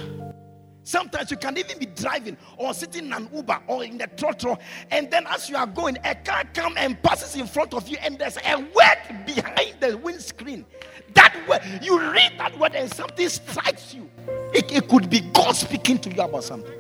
[0.90, 4.60] Sometimes you can even be driving or sitting in an Uber or in the trotro,
[4.90, 7.96] and then as you are going, a car comes and passes in front of you,
[8.02, 10.66] and there's a word behind the windscreen.
[11.14, 14.10] That word, you read that word, and something strikes you.
[14.52, 16.74] It, it could be God speaking to you about something.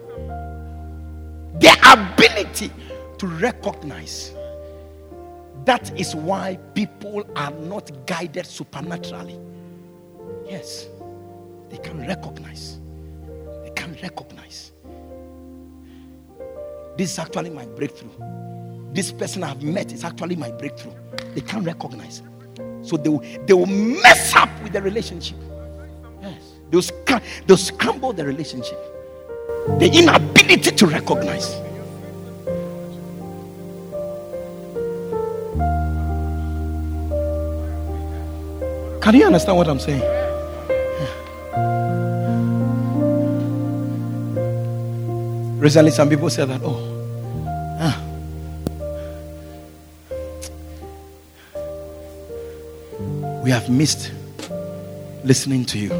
[1.60, 2.72] The ability
[3.20, 4.34] to recognize.
[5.66, 9.39] That is why people are not guided supernaturally.
[10.47, 10.88] Yes,
[11.70, 12.80] they can recognize.
[13.89, 14.71] Can recognize.
[16.97, 18.11] This is actually my breakthrough.
[18.93, 20.93] This person I've met is actually my breakthrough.
[21.33, 22.21] They can't recognize.
[22.81, 25.37] So they will, they will mess up with the relationship.
[26.21, 26.53] Yes.
[26.69, 28.77] They'll, scr- they'll scramble the relationship.
[29.79, 31.55] The inability to recognize.
[39.01, 40.01] Can you understand what I'm saying?
[45.60, 46.80] Recently, some people said that, oh,
[47.82, 48.01] ah.
[53.43, 54.14] we have missed
[55.26, 55.91] listening to you.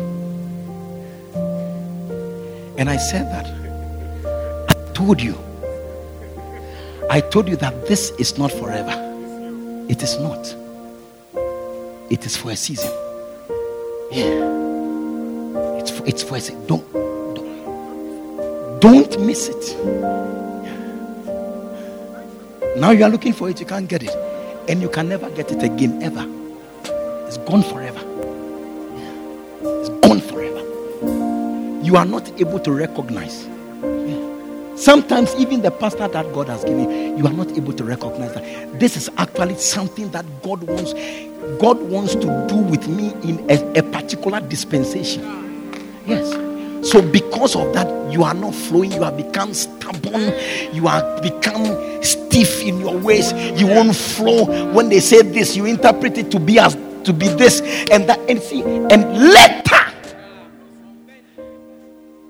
[2.78, 3.47] And I said that.
[4.70, 5.36] I told you.
[7.10, 8.95] I told you that this is not forever.
[9.89, 10.55] It is not.
[12.10, 12.91] It is for a season.
[14.10, 15.80] Yeah.
[15.80, 16.66] It's for, it's for a season.
[16.66, 16.99] Don't,
[18.80, 19.77] don't, miss it.
[22.77, 24.15] Now you are looking for it, you can't get it.
[24.69, 26.25] And you can never get it again, ever.
[27.27, 27.99] It's gone forever.
[29.61, 30.59] It's gone forever.
[31.84, 33.47] You are not able to recognize.
[34.80, 38.34] Sometimes, even the pastor that God has given you, you are not able to recognize
[38.34, 40.93] that this is actually something that God wants.
[41.59, 45.21] God wants to do with me in a, a particular dispensation.
[46.05, 46.33] Yes.
[46.89, 48.91] So, because of that, you are not flowing.
[48.91, 50.33] You have become stubborn.
[50.74, 53.32] You have become stiff in your ways.
[53.61, 54.74] You won't flow.
[54.74, 57.61] When they say this, you interpret it to be as to be this
[57.91, 58.20] and that.
[58.28, 59.70] And see, and later,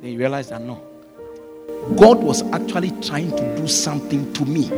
[0.02, 0.82] they realize that no,
[1.96, 4.70] God was actually trying to do something to me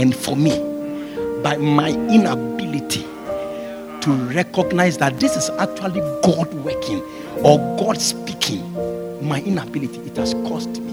[0.00, 0.58] and for me
[1.42, 3.02] by my inability
[4.00, 7.02] to recognize that this is actually God working
[7.44, 8.62] or God speaking.
[9.22, 10.92] My inability, it has cost me.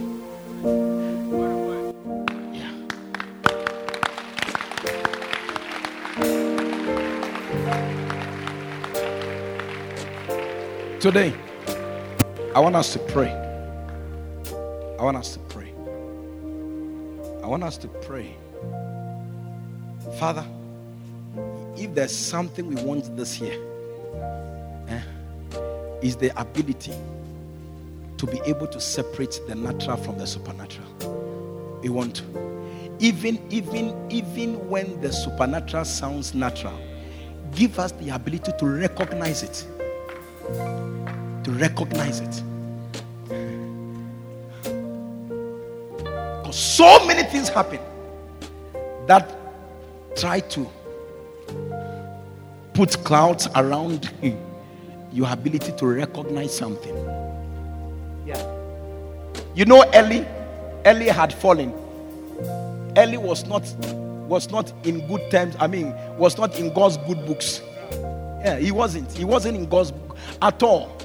[2.53, 2.71] Yeah.
[10.99, 11.33] Today,
[12.55, 13.29] I want us to pray.
[14.99, 15.73] I want us to pray.
[17.43, 18.35] I want us to pray.
[20.17, 20.45] Father,
[21.75, 23.57] if there's something we want this year,
[24.87, 25.01] eh,
[26.01, 26.93] is the ability
[28.25, 30.87] to be able to separate the natural from the supernatural.
[31.81, 32.23] We want to.
[32.99, 36.79] Even, even, even when the supernatural sounds natural,
[37.53, 39.67] give us the ability to recognize it.
[40.47, 42.43] To recognize it.
[45.97, 47.81] Because so many things happen
[49.05, 49.35] that
[50.15, 50.65] try to
[52.73, 54.09] put clouds around
[55.11, 57.12] your ability to recognize something.
[58.25, 58.41] Yeah.
[59.55, 60.25] You know, Eli,
[60.85, 61.73] Eli had fallen.
[62.97, 63.63] Eli was not
[64.27, 65.55] was not in good terms.
[65.59, 67.61] I mean, was not in God's good books.
[67.91, 69.11] Yeah, he wasn't.
[69.11, 70.97] He wasn't in God's book at all.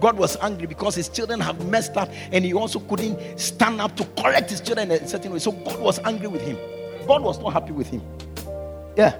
[0.00, 3.96] God was angry because his children have messed up and he also couldn't stand up
[3.96, 5.38] to correct his children in a certain way.
[5.38, 6.56] So God was angry with him.
[7.06, 8.02] God was not happy with him.
[8.96, 9.16] Yeah.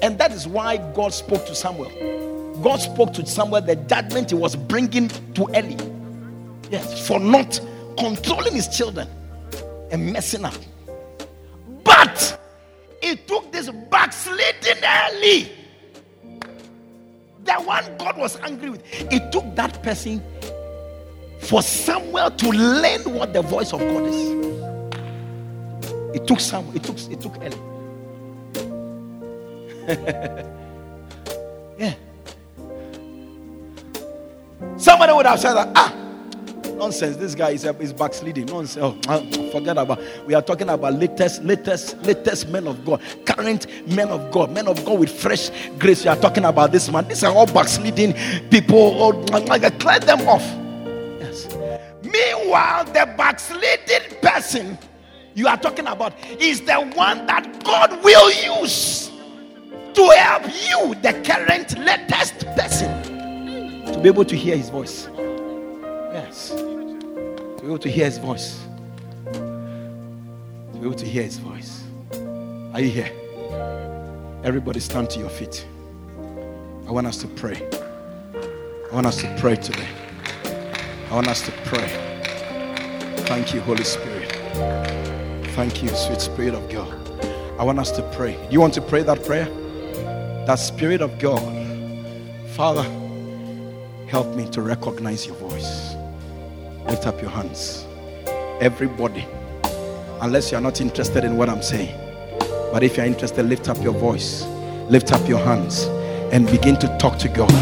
[0.00, 1.90] And that is why God spoke to Samuel.
[2.62, 5.91] God spoke to Samuel the judgment he was bringing to Eli.
[6.72, 7.60] Yes, for not
[7.98, 9.06] controlling his children
[9.90, 10.54] and messing up.
[11.84, 12.40] But
[13.02, 15.52] he took this backsliding early.
[17.44, 18.82] The one God was angry with.
[19.12, 20.22] It took that person
[21.40, 24.96] for Samuel to learn what the voice of God is.
[26.14, 27.56] It took Samuel, it took it took Eli.
[31.78, 31.94] yeah.
[34.78, 36.01] Somebody would have said that, ah,
[36.82, 37.16] nonsense.
[37.16, 38.46] This guy is, is backsliding.
[38.46, 38.82] Nonsense.
[38.82, 39.20] Oh, ah,
[39.52, 40.00] forget about.
[40.26, 44.66] We are talking about latest, latest, latest men of God, current men of God, men
[44.66, 46.02] of God with fresh grace.
[46.02, 47.06] We are talking about this man.
[47.06, 48.14] These are all backsliding
[48.50, 48.78] people.
[49.00, 50.42] Oh, ah, ah, ah, clear them off.
[51.20, 51.46] Yes.
[52.02, 54.76] Meanwhile, the backsliding person
[55.34, 59.10] you are talking about is the one that God will use
[59.94, 62.90] to help you, the current latest person,
[63.92, 65.08] to be able to hear his voice.
[66.12, 66.71] Yes.
[67.62, 68.60] Be able to hear his voice.
[69.32, 71.84] To be able to hear his voice.
[72.74, 73.12] Are you here?
[74.42, 75.64] Everybody stand to your feet.
[76.88, 77.64] I want us to pray.
[78.90, 79.86] I want us to pray today.
[81.08, 81.86] I want us to pray.
[83.26, 84.32] Thank you, Holy Spirit.
[85.54, 86.92] Thank you, sweet Spirit of God.
[87.60, 88.44] I want us to pray.
[88.50, 89.44] You want to pray that prayer?
[90.46, 91.40] That Spirit of God,
[92.56, 92.82] Father,
[94.08, 95.94] help me to recognize your voice.
[96.88, 97.86] Lift up your hands.
[98.60, 99.26] Everybody,
[100.20, 101.94] unless you are not interested in what I'm saying,
[102.72, 104.44] but if you're interested, lift up your voice,
[104.88, 105.84] lift up your hands,
[106.32, 107.52] and begin to talk to God.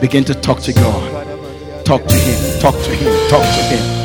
[0.00, 1.84] Begin to talk to God.
[1.84, 2.60] Talk to Him.
[2.60, 3.30] Talk to Him.
[3.30, 4.02] Talk to Him.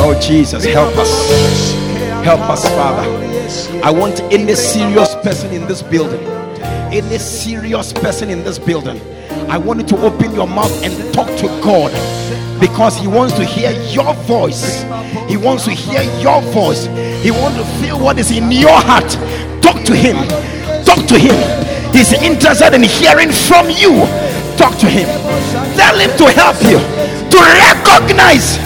[0.00, 1.72] Oh Jesus, help us.
[2.24, 3.26] Help us, Father.
[3.82, 6.26] I want any serious person in this building,
[6.90, 8.98] any serious person in this building,
[9.50, 11.92] I want you to open your mouth and talk to God
[12.58, 14.84] because He wants to hear your voice.
[15.28, 16.86] He wants to hear your voice.
[17.22, 19.10] He wants to feel what is in your heart.
[19.62, 20.16] Talk to Him.
[20.86, 21.36] Talk to Him.
[21.92, 24.08] He's interested in hearing from you.
[24.56, 25.08] Talk to Him.
[25.76, 26.80] Tell Him to help you
[27.28, 27.38] to
[27.68, 28.56] recognize.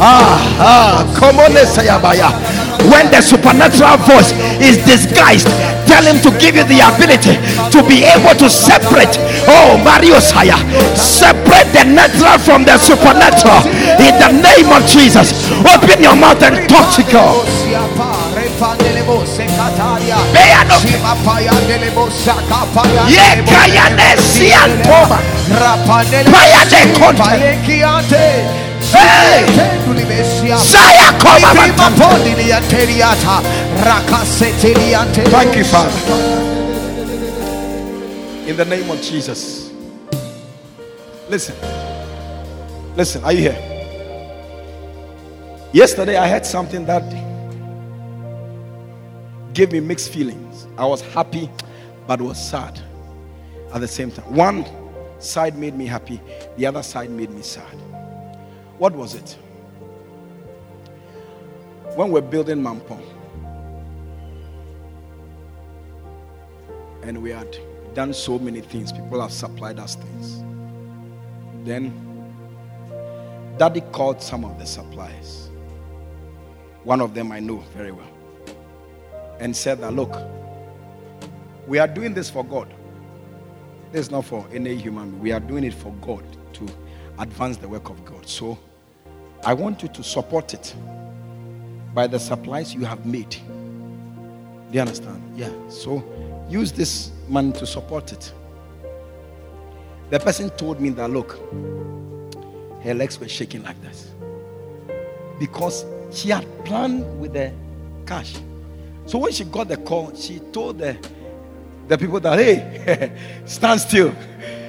[0.00, 2.65] Ah, ah, come on, Sayabaya.
[2.90, 5.48] When the supernatural voice is disguised,
[5.88, 7.36] tell him to give you the ability
[7.72, 9.16] to be able to separate.
[9.48, 10.56] Oh, Mario Saya,
[10.96, 13.64] separate the natural from the supernatural
[14.00, 15.32] in the name of Jesus.
[15.64, 17.44] Open your mouth and talk to God.
[28.86, 29.02] Ye
[29.82, 31.54] kayane siantoma.
[31.54, 31.80] Paya.
[35.14, 35.30] Hey!
[35.30, 36.00] Thank you, Father.
[38.46, 39.72] In the name of Jesus.
[41.28, 41.56] Listen.
[42.96, 43.58] Listen, are you here?
[45.72, 47.02] Yesterday I had something that
[49.52, 50.66] gave me mixed feelings.
[50.78, 51.50] I was happy,
[52.06, 52.80] but was sad
[53.74, 54.32] at the same time.
[54.34, 54.64] One
[55.18, 56.20] side made me happy,
[56.56, 57.76] the other side made me sad.
[58.78, 59.36] What was it?
[61.94, 63.02] When we're building Mampong,
[67.02, 67.56] and we had
[67.94, 70.42] done so many things, people have supplied us things.
[71.64, 71.92] Then,
[73.56, 75.48] Daddy called some of the suppliers.
[76.84, 78.10] One of them I know very well.
[79.40, 80.14] And said that, look,
[81.66, 82.72] we are doing this for God.
[83.92, 85.18] This is not for any human.
[85.20, 86.24] We are doing it for God
[86.54, 86.68] to
[87.18, 88.28] advance the work of God.
[88.28, 88.58] So
[89.46, 90.74] I want you to support it
[91.94, 93.30] by the supplies you have made.
[93.30, 93.38] Do
[94.72, 95.22] you understand?
[95.36, 95.52] Yeah.
[95.68, 96.04] So
[96.48, 98.32] use this money to support it.
[100.10, 101.38] The person told me that look,
[102.82, 104.10] her legs were shaking like this
[105.38, 107.52] because she had planned with the
[108.04, 108.34] cash.
[109.06, 110.98] So when she got the call, she told the,
[111.86, 114.08] the people that, hey, stand still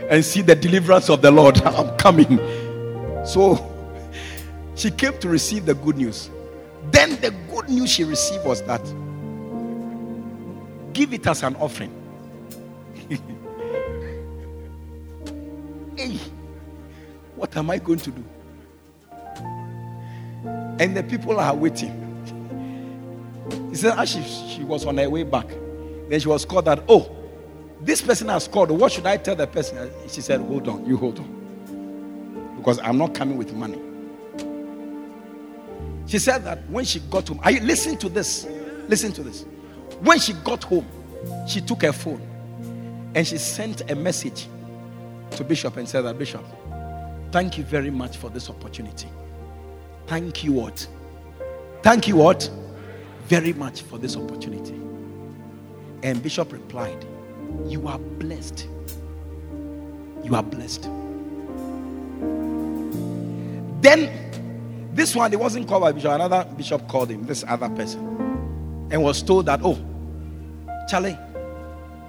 [0.08, 1.60] and see the deliverance of the Lord.
[1.64, 2.38] I'm coming.
[3.26, 3.74] So
[4.78, 6.30] she came to receive the good news.
[6.92, 8.82] Then the good news she received was that
[10.94, 11.92] give it as an offering.
[15.98, 16.18] hey,
[17.36, 18.24] what am I going to do?
[20.80, 22.04] And the people are waiting.
[23.70, 25.48] He said, as she, she was on her way back,
[26.10, 27.16] then she was called that, oh,
[27.82, 28.72] this person has called.
[28.72, 29.92] What should I tell the person?
[30.08, 32.56] She said, hold on, you hold on.
[32.58, 33.80] Because I'm not coming with money.
[36.08, 38.48] She said that when she got home, are you listening to this?
[38.88, 39.46] Listen to this.
[40.00, 40.88] When she got home,
[41.48, 42.22] she took her phone
[43.14, 44.48] and she sent a message
[45.32, 46.44] to Bishop and said that Bishop,
[47.32, 49.10] Thank you very much for this opportunity.
[50.08, 50.88] Thank you what?
[51.84, 52.50] Thank you what?
[53.26, 54.76] Very much for this opportunity.
[56.04, 57.06] And Bishop replied,
[57.66, 58.68] You are blessed.
[60.24, 60.84] You are blessed.
[63.82, 64.27] Then,
[64.98, 68.00] this one, it wasn't called by Bishop, another bishop called him, this other person,
[68.90, 69.78] and was told that, Oh,
[70.90, 71.16] Charlie,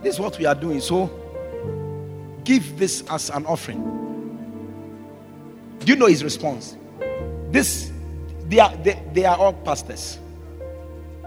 [0.02, 0.81] this is what we are doing.
[0.81, 1.10] So,
[2.44, 3.85] give this as an offering.
[5.81, 6.78] Do you know his response?
[7.51, 7.93] This,
[8.47, 10.19] they are, they, they are all pastors.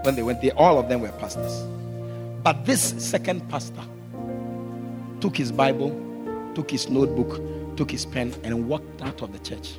[0.02, 1.62] When they went there, all of them were pastors.
[2.42, 3.84] But this second pastor
[5.20, 5.90] took his Bible,
[6.56, 7.40] took his notebook,
[7.76, 9.74] took his pen, and walked out of the church.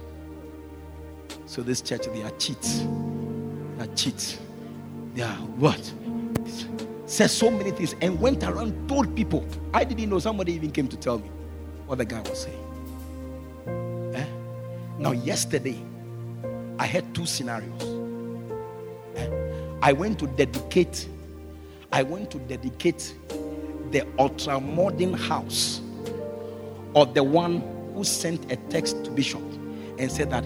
[1.45, 2.79] So this church, they are cheats.
[3.77, 4.39] They are cheats.
[5.13, 5.93] They are what?
[7.05, 9.45] Said so many things and went around, told people.
[9.73, 11.29] I didn't know somebody even came to tell me
[11.85, 14.13] what the guy was saying.
[14.15, 14.25] Eh?
[14.97, 15.79] Now, yesterday,
[16.79, 17.83] I had two scenarios.
[19.15, 19.29] Eh?
[19.81, 21.07] I went to dedicate,
[21.91, 23.13] I went to dedicate
[23.91, 25.81] the ultra modern house
[26.95, 27.61] of the one
[27.93, 29.41] who sent a text to Bishop
[29.99, 30.43] and said that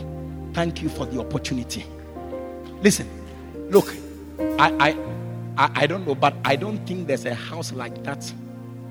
[0.53, 1.86] thank you for the opportunity.
[2.82, 3.07] Listen,
[3.69, 3.94] look,
[4.60, 5.07] I, I
[5.57, 8.32] I, I don't know, but I don't think there's a house like that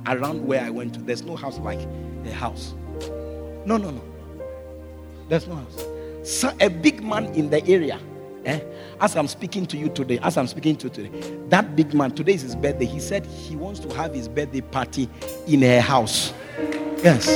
[0.06, 1.00] around where I went to.
[1.00, 1.78] There's no house like
[2.24, 2.74] a house.
[3.64, 4.02] No, no, no.
[5.28, 5.84] There's no house.
[6.24, 8.00] So a big man in the area,
[8.44, 8.60] eh,
[9.00, 12.10] as I'm speaking to you today, as I'm speaking to you today, that big man,
[12.12, 12.84] today is his birthday.
[12.84, 15.08] He said he wants to have his birthday party
[15.46, 16.32] in a house.
[17.02, 17.28] Yes.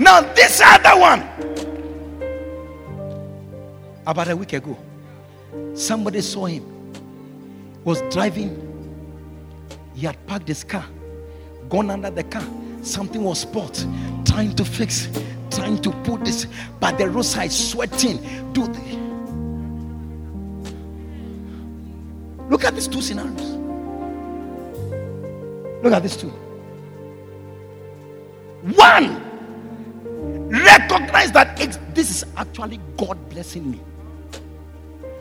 [0.00, 1.20] Now, this other one,
[4.06, 4.78] about a week ago,
[5.74, 6.64] somebody saw him,
[7.84, 8.50] was driving,
[9.94, 10.86] he had parked his car,
[11.68, 12.42] gone under the car,
[12.80, 13.84] something was spot,
[14.24, 15.10] trying to fix,
[15.50, 16.46] trying to put this,
[16.80, 18.16] but the roadside sweating.
[18.54, 18.80] Do the,
[22.48, 23.59] look at these two scenarios.
[25.82, 26.28] Look at these two.
[28.76, 29.28] One
[30.50, 31.56] recognize that
[31.94, 33.80] this is actually God blessing me.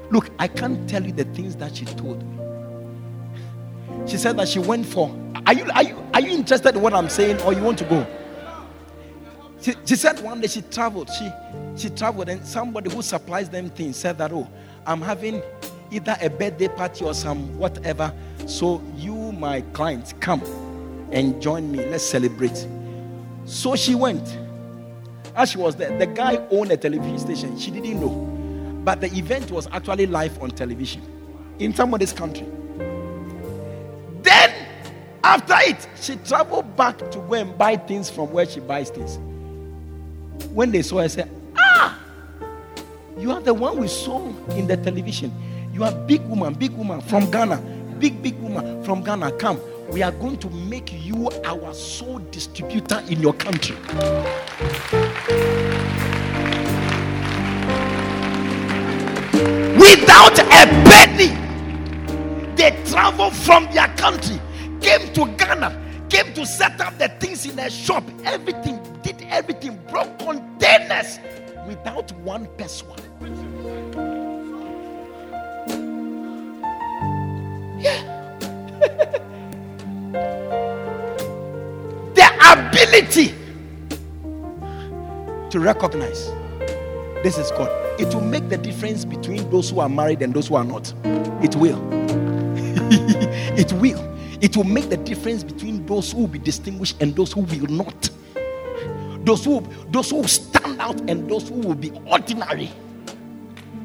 [0.10, 2.40] Look, I can't tell you the things that she told me.
[4.07, 5.15] She said that she went for.
[5.45, 7.86] Are you are you are you interested in what I'm saying, or you want to
[7.86, 8.06] go?
[9.61, 11.10] She, she said one day she traveled.
[11.10, 11.30] She
[11.76, 14.49] she traveled, and somebody who supplies them things said that, oh,
[14.86, 15.41] I'm having
[15.91, 18.14] either a birthday party or some whatever.
[18.48, 20.41] So you, my clients, come
[21.11, 21.86] and join me.
[21.86, 22.68] Let's celebrate.
[23.45, 24.38] So she went.
[25.36, 27.57] As she was there, the guy owned a television station.
[27.57, 28.10] She didn't know.
[28.84, 31.02] But the event was actually live on television
[31.60, 32.48] in somebody's country.
[34.22, 34.53] Then,
[35.24, 39.18] after it, she traveled back to go and buy things from where she buys things.
[40.53, 41.99] When they saw her, said, Ah,
[43.18, 45.32] you are the one we saw in the television.
[45.74, 47.61] You are big woman, big woman from Ghana,
[47.99, 49.34] big, big woman from Ghana.
[49.34, 49.59] Come,
[49.89, 53.76] we are going to make you our sole distributor in your country.
[59.76, 61.35] Without a penny,
[62.55, 64.39] they traveled from their country,
[64.81, 69.80] came to Ghana, came to set up the things in their shop, everything, did everything,
[69.89, 71.19] brought containers
[71.67, 72.88] without one person.
[82.15, 83.34] The ability
[85.51, 86.26] to recognize
[87.23, 87.69] this is God.
[87.99, 90.93] It will make the difference between those who are married and those who are not.
[91.43, 91.80] It will.
[93.60, 94.06] it will.
[94.41, 97.68] It will make the difference between those who will be distinguished and those who will
[97.68, 98.10] not.
[99.26, 102.72] Those who those who stand out and those who will be ordinary.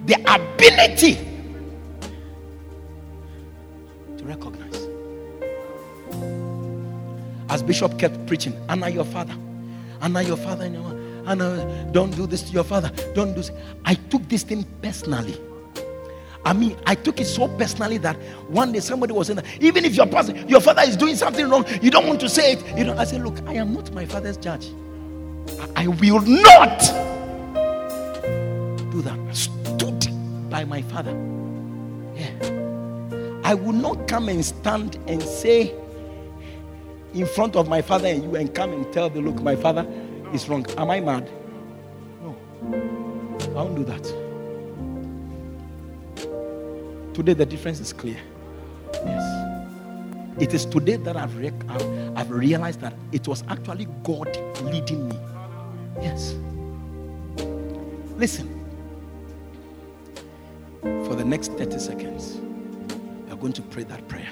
[0.07, 1.34] The ability
[4.25, 4.89] recognize.
[7.49, 9.35] As Bishop kept preaching, Anna your father,
[10.01, 10.95] Anna your father and.
[11.27, 12.91] Anna, don't do this to your father.
[13.15, 13.51] Don't do this.
[13.85, 15.41] I took this thing personally.
[16.45, 18.17] I mean, I took it so personally that
[18.49, 21.49] one day somebody was saying that even if your pastor, your father is doing something
[21.49, 22.77] wrong, you don't want to say it.
[22.77, 24.71] You know, I said, Look, I am not my father's judge.
[25.77, 26.81] I, I will not
[28.91, 29.19] do that.
[29.19, 31.13] I stood by my father.
[32.15, 32.74] Yeah.
[33.45, 35.75] I will not come and stand and say
[37.13, 39.87] in front of my father and you and come and tell the look, my father
[40.33, 40.67] is wrong.
[40.79, 41.31] Am I mad?
[42.23, 42.37] No.
[43.51, 44.03] I won't do that.
[47.15, 48.17] Today the difference is clear.
[48.95, 49.45] Yes.
[50.41, 55.09] It is today that I've, re- I've, I've realized that it was actually God leading
[55.09, 55.19] me.
[56.01, 56.35] Yes.
[58.17, 58.49] Listen.
[60.81, 62.41] For the next 30 seconds,
[63.45, 64.31] going to pray that prayer.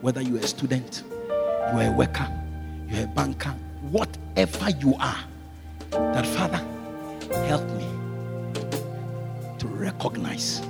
[0.00, 2.28] Whether you're a student, you're a worker,
[2.88, 3.52] you're a banker,
[3.90, 5.18] whatever you are,
[5.90, 6.58] that Father,
[7.48, 7.84] help me
[9.58, 10.60] to recognize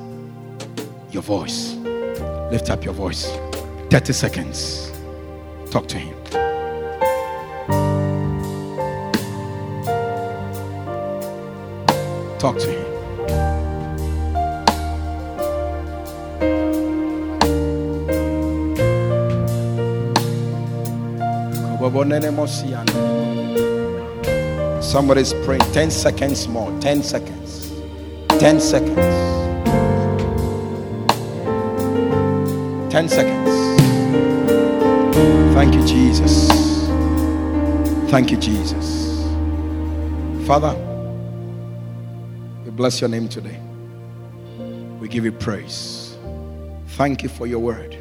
[1.10, 1.74] your voice.
[2.50, 3.30] Lift up your voice.
[3.90, 4.90] 30 seconds.
[5.70, 6.16] Talk to him.
[12.38, 12.81] Talk to him.
[24.80, 25.60] Somebody's praying.
[25.72, 26.70] 10 seconds more.
[26.80, 27.70] 10 seconds.
[28.28, 28.96] 10 seconds.
[32.92, 33.50] 10 seconds.
[35.54, 36.48] Thank you, Jesus.
[38.10, 39.26] Thank you, Jesus.
[40.46, 40.74] Father,
[42.64, 43.60] we bless your name today.
[44.98, 46.16] We give you praise.
[46.88, 47.96] Thank you for your word.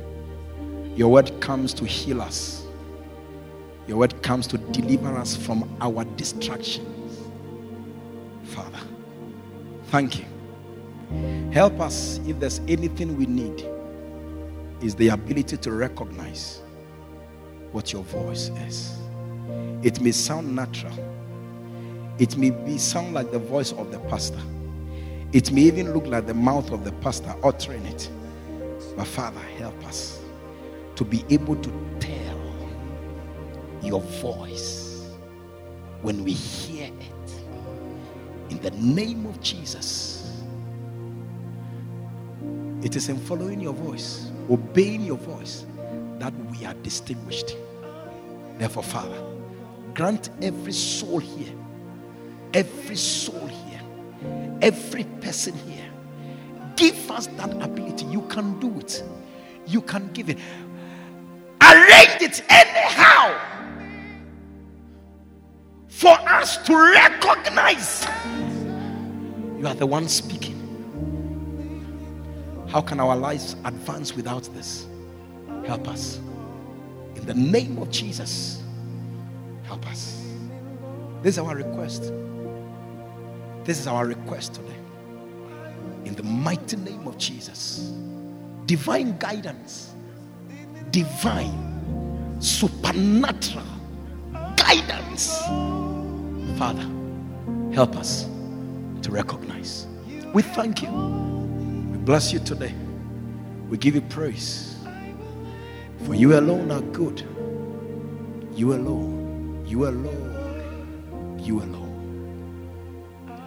[0.96, 2.61] Your word comes to heal us.
[4.32, 7.20] Comes to deliver us from our distractions.
[8.46, 8.80] Father,
[9.88, 10.26] thank you.
[11.52, 13.66] Help us if there's anything we need
[14.82, 16.62] is the ability to recognize
[17.74, 18.98] what your voice is.
[19.84, 20.98] It may sound natural.
[22.18, 24.40] It may be sound like the voice of the pastor.
[25.34, 28.10] It may even look like the mouth of the pastor uttering it.
[28.96, 30.22] But Father, help us
[30.96, 31.70] to be able to
[33.82, 35.06] your voice
[36.02, 37.32] when we hear it.
[38.50, 40.42] In the name of Jesus.
[42.84, 45.66] It is in following your voice, obeying your voice,
[46.18, 47.56] that we are distinguished.
[48.58, 49.22] Therefore, Father,
[49.94, 51.54] grant every soul here,
[52.54, 53.82] every soul here,
[54.62, 55.90] every person here,
[56.76, 58.06] give us that ability.
[58.06, 59.04] You can do it,
[59.68, 60.40] you can give it.
[61.62, 63.51] Arrange it anyhow
[66.02, 68.08] for us to recognize
[69.60, 70.58] you are the one speaking.
[72.68, 74.88] How can our lives advance without this?
[75.68, 76.20] Help us.
[77.16, 78.64] In the name of Jesus,
[79.62, 80.26] help us.
[81.22, 82.12] This is our request.
[83.64, 84.80] This is our request today.
[86.06, 87.92] In the mighty name of Jesus,
[88.66, 89.94] divine guidance,
[90.90, 93.68] divine, supernatural
[94.56, 95.91] guidance.
[96.62, 96.88] Father,
[97.74, 98.28] help us
[99.02, 99.88] to recognize.
[100.32, 100.92] We thank you.
[100.92, 102.76] We bless you today.
[103.68, 104.76] We give you praise.
[106.06, 107.22] For you alone are good.
[108.54, 109.66] You alone.
[109.66, 111.40] You alone.
[111.40, 111.98] You alone.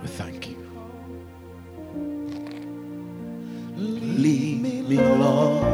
[0.03, 0.57] We thank you.
[3.77, 5.65] Lead me, Lord,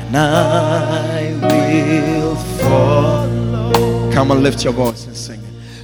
[0.00, 4.10] and I will follow.
[4.14, 5.53] Come and lift your voice and sing it.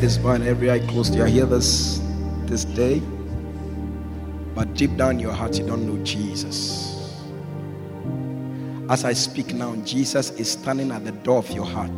[0.00, 2.00] head is bowed, and every eye closed, you are here this
[2.46, 3.00] this day,
[4.54, 7.22] but deep down in your heart, you don't know Jesus.
[8.88, 11.96] As I speak now, Jesus is standing at the door of your heart.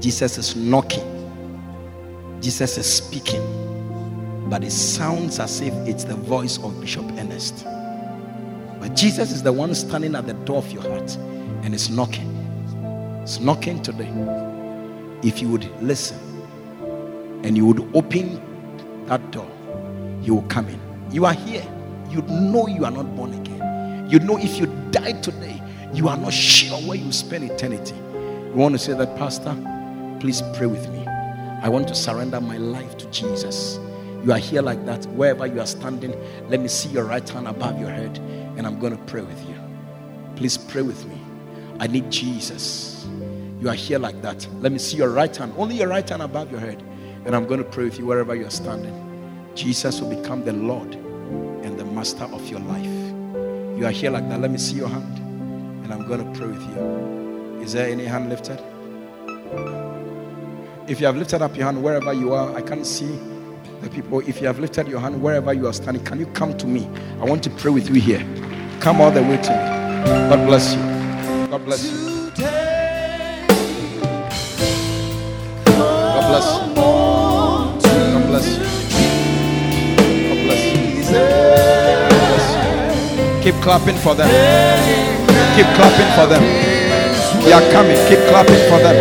[0.00, 1.04] Jesus is knocking.
[2.40, 3.42] Jesus is speaking.
[4.48, 7.64] But it sounds as if it's the voice of Bishop Ernest.
[8.80, 11.16] But Jesus is the one standing at the door of your heart
[11.62, 12.34] and is knocking.
[13.22, 14.10] It's knocking today.
[15.22, 16.27] If you would listen
[17.44, 18.40] and you would open
[19.06, 19.50] that door,
[20.22, 20.80] you will come in.
[21.10, 21.66] You are here.
[22.10, 24.08] You know you are not born again.
[24.10, 25.62] You know if you die today,
[25.92, 27.94] you are not sure where you spend eternity.
[27.94, 29.54] You want to say that, Pastor?
[30.20, 31.06] Please pray with me.
[31.62, 33.78] I want to surrender my life to Jesus.
[34.24, 35.06] You are here like that.
[35.06, 36.14] Wherever you are standing,
[36.48, 38.18] let me see your right hand above your head,
[38.56, 39.54] and I'm going to pray with you.
[40.36, 41.18] Please pray with me.
[41.78, 43.06] I need Jesus.
[43.60, 44.46] You are here like that.
[44.60, 46.82] Let me see your right hand, only your right hand above your head,
[47.28, 49.52] and I'm going to pray with you wherever you are standing.
[49.54, 52.86] Jesus will become the Lord and the master of your life.
[53.78, 54.40] You are here like that.
[54.40, 55.18] Let me see your hand,
[55.84, 57.60] and I'm going to pray with you.
[57.62, 58.58] Is there any hand lifted?
[60.88, 63.18] If you have lifted up your hand wherever you are, I can't see
[63.82, 64.20] the people.
[64.20, 66.88] If you have lifted your hand wherever you are standing, can you come to me?
[67.20, 68.26] I want to pray with you here.
[68.80, 70.30] Come all the way to me.
[70.30, 70.80] God bless you.
[71.50, 72.07] God bless you.
[83.58, 84.28] Keep clapping for them.
[85.56, 86.42] Keep clapping for them.
[87.42, 87.96] They are coming.
[88.06, 88.94] Keep clapping for them.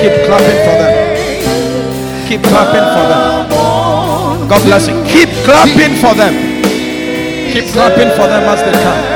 [0.00, 2.26] Keep clapping for them.
[2.26, 4.48] Keep clapping for them.
[4.48, 4.94] God bless you.
[5.04, 6.32] Keep clapping for them.
[7.52, 9.13] Keep clapping for them as they come.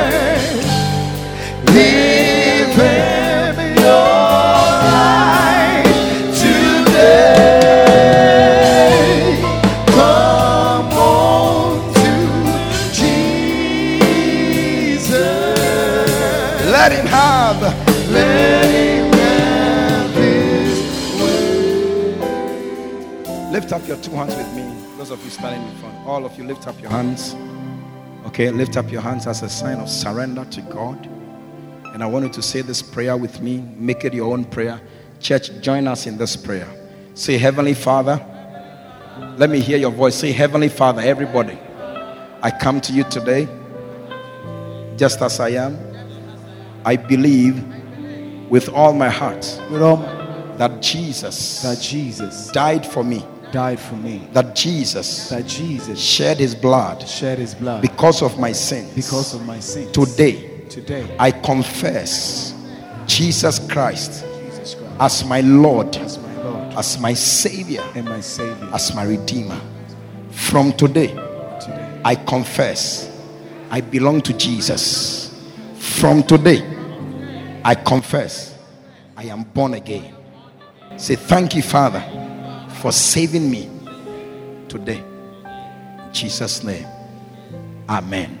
[26.19, 27.33] All of you lift up your hands.
[28.25, 31.05] Okay, lift up your hands as a sign of surrender to God.
[31.93, 33.59] And I want you to say this prayer with me.
[33.77, 34.81] Make it your own prayer.
[35.21, 36.67] Church, join us in this prayer.
[37.13, 38.19] Say, Heavenly Father,
[39.37, 40.15] let me hear your voice.
[40.15, 41.57] Say, Heavenly Father, everybody,
[42.41, 43.47] I come to you today
[44.97, 45.77] just as I am.
[46.83, 47.63] I believe
[48.49, 49.43] with all my heart
[50.57, 56.37] that Jesus that Jesus died for me, died for me, that Jesus that Jesus shed
[56.37, 58.93] his blood shed his blood because of my sins.
[58.93, 59.91] because of my sins.
[59.91, 62.53] Today, Today, I confess
[63.07, 68.21] Jesus Christ Jesus Christ as my Lord, as my Lord as my Savior, and my
[68.21, 68.69] Savior.
[68.73, 69.59] as my Redeemer.
[70.31, 73.07] From today, Today, I confess
[73.71, 75.27] I belong to Jesus.
[75.77, 76.61] From today,
[77.63, 78.57] I confess
[79.17, 80.15] I am born again.
[80.97, 81.99] Say, Thank you, Father,
[82.79, 83.69] for saving me
[84.67, 85.03] today.
[85.03, 86.87] In Jesus' name,
[87.89, 88.39] Amen.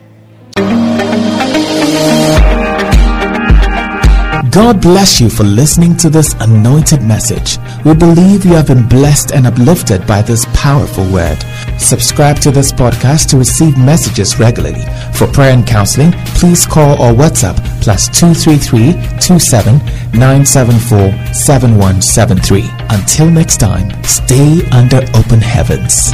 [4.51, 7.57] God bless you for listening to this anointed message.
[7.83, 11.37] We believe you have been blessed and uplifted by this powerful word.
[11.77, 14.83] Subscribe to this podcast to receive messages regularly.
[15.13, 19.77] For prayer and counseling, please call or WhatsApp plus 233 27
[20.17, 22.69] 974 7173.
[22.89, 26.11] Until next time, stay under open heavens.